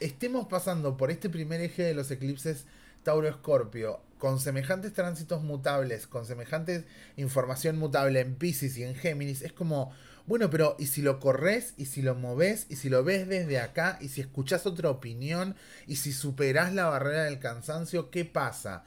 estemos 0.00 0.46
pasando 0.46 0.96
por 0.96 1.10
este 1.10 1.28
primer 1.28 1.60
eje 1.60 1.82
de 1.82 1.94
los 1.94 2.10
eclipses 2.10 2.66
Tauro-Escorpio 3.04 4.00
con 4.18 4.40
semejantes 4.40 4.92
tránsitos 4.92 5.42
mutables, 5.42 6.06
con 6.06 6.26
semejantes 6.26 6.84
información 7.16 7.78
mutable 7.78 8.20
en 8.20 8.34
Pisces 8.34 8.76
y 8.76 8.82
en 8.82 8.94
Géminis, 8.94 9.42
es 9.42 9.52
como 9.52 9.92
bueno, 10.28 10.50
pero 10.50 10.76
¿y 10.78 10.88
si 10.88 11.00
lo 11.00 11.20
corres? 11.20 11.72
¿Y 11.78 11.86
si 11.86 12.02
lo 12.02 12.14
moves? 12.14 12.66
¿Y 12.68 12.76
si 12.76 12.90
lo 12.90 13.02
ves 13.02 13.26
desde 13.28 13.60
acá? 13.60 13.96
¿Y 13.98 14.08
si 14.08 14.20
escuchás 14.20 14.66
otra 14.66 14.90
opinión? 14.90 15.56
¿Y 15.86 15.96
si 15.96 16.12
superás 16.12 16.74
la 16.74 16.84
barrera 16.84 17.24
del 17.24 17.38
cansancio? 17.38 18.10
¿Qué 18.10 18.26
pasa? 18.26 18.84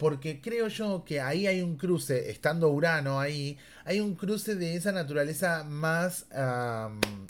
Porque 0.00 0.40
creo 0.40 0.68
yo 0.68 1.04
que 1.04 1.20
ahí 1.20 1.46
hay 1.46 1.60
un 1.60 1.76
cruce, 1.76 2.30
estando 2.30 2.70
Urano 2.70 3.20
ahí, 3.20 3.58
hay 3.84 4.00
un 4.00 4.14
cruce 4.14 4.54
de 4.54 4.74
esa 4.74 4.92
naturaleza 4.92 5.62
más 5.62 6.26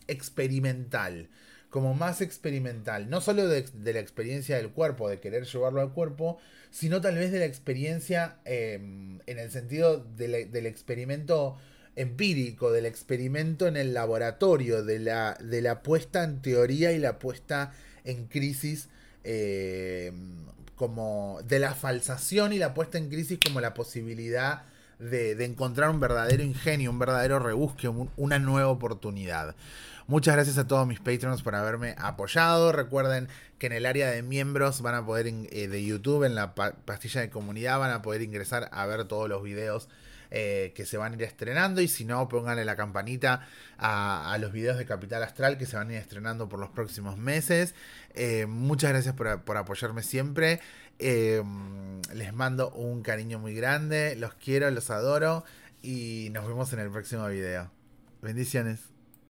experimental 0.06 1.28
como 1.68 1.94
más 1.94 2.20
experimental, 2.20 3.08
no 3.10 3.20
solo 3.20 3.48
de, 3.48 3.64
la 3.92 4.00
experiencia 4.00 4.56
del 4.56 4.70
cuerpo, 4.70 5.08
de 5.08 5.20
querer 5.20 5.46
llevarlo 5.46 5.80
al 5.80 5.92
cuerpo, 5.92 6.38
sino 6.70 7.00
tal 7.00 7.16
vez 7.16 7.32
de 7.32 7.38
la 7.38 7.44
experiencia 7.44 8.36
em, 8.44 9.20
en 9.26 9.38
el 9.38 9.50
sentido 9.50 10.04
del 10.16 10.66
experimento 10.66 11.56
empírico, 11.96 12.72
del 12.72 12.86
experimento 12.86 13.66
en 13.66 13.76
el 13.76 13.94
laboratorio, 13.94 14.84
de 14.84 14.98
la, 14.98 15.38
de 15.40 15.62
la 15.62 15.82
puesta 15.82 16.24
en 16.24 16.42
teoría 16.42 16.92
y 16.92 16.98
la 16.98 17.18
puesta 17.18 17.72
en 18.04 18.26
crisis, 18.26 18.88
eh, 19.22 20.12
como 20.80 21.40
de 21.44 21.58
la 21.58 21.74
falsación 21.74 22.54
y 22.54 22.58
la 22.58 22.72
puesta 22.72 22.96
en 22.96 23.10
crisis 23.10 23.38
como 23.44 23.60
la 23.60 23.74
posibilidad 23.74 24.62
de, 24.98 25.32
encontrar 25.44 25.90
un 25.90 26.00
verdadero 26.00 26.42
ingenio, 26.42 26.90
un 26.90 26.98
verdadero 26.98 27.38
rebusque, 27.38 27.88
una 28.16 28.38
nueva 28.38 28.70
oportunidad. 28.70 29.54
Muchas 30.06 30.36
gracias 30.36 30.56
a 30.56 30.66
todos 30.66 30.86
mis 30.86 30.98
patrons 30.98 31.42
por 31.42 31.54
haberme 31.54 31.96
apoyado. 31.98 32.72
Recuerden 32.72 33.28
que 33.58 33.66
en 33.66 33.74
el 33.74 33.84
área 33.84 34.10
de 34.10 34.22
miembros 34.22 34.80
van 34.80 34.94
a 34.94 35.04
poder, 35.04 35.26
eh, 35.26 35.68
de 35.68 35.84
YouTube, 35.84 36.24
en 36.24 36.34
la 36.34 36.54
pastilla 36.54 37.20
de 37.20 37.28
comunidad, 37.28 37.78
van 37.78 37.90
a 37.90 38.00
poder 38.00 38.22
ingresar 38.22 38.70
a 38.72 38.86
ver 38.86 39.04
todos 39.04 39.28
los 39.28 39.42
videos 39.42 39.86
eh, 40.30 40.72
que 40.74 40.86
se 40.86 40.96
van 40.96 41.12
a 41.12 41.16
ir 41.16 41.22
estrenando. 41.22 41.80
Y 41.80 41.88
si 41.88 42.04
no, 42.04 42.28
pónganle 42.28 42.64
la 42.64 42.76
campanita 42.76 43.46
a, 43.78 44.36
los 44.40 44.52
videos 44.52 44.78
de 44.78 44.86
Capital 44.86 45.22
Astral 45.22 45.58
que 45.58 45.66
se 45.66 45.76
van 45.76 45.90
a 45.90 45.92
ir 45.94 45.98
estrenando 45.98 46.48
por 46.48 46.60
los 46.60 46.70
próximos 46.70 47.18
meses. 47.18 47.74
Eh, 48.14 48.46
muchas 48.46 48.90
gracias 48.90 49.14
por, 49.14 49.56
apoyarme 49.56 50.02
siempre. 50.02 50.60
Eh, 50.98 51.42
les 52.14 52.32
mando 52.32 52.70
un 52.70 53.02
cariño 53.02 53.38
muy 53.38 53.54
grande. 53.54 54.16
Los 54.16 54.34
quiero, 54.34 54.70
los 54.70 54.90
adoro. 54.90 55.44
Y 55.82 56.28
nos 56.32 56.46
vemos 56.46 56.72
en 56.72 56.80
el 56.80 56.90
próximo 56.90 57.26
video. 57.28 57.70
Bendiciones. 58.22 58.89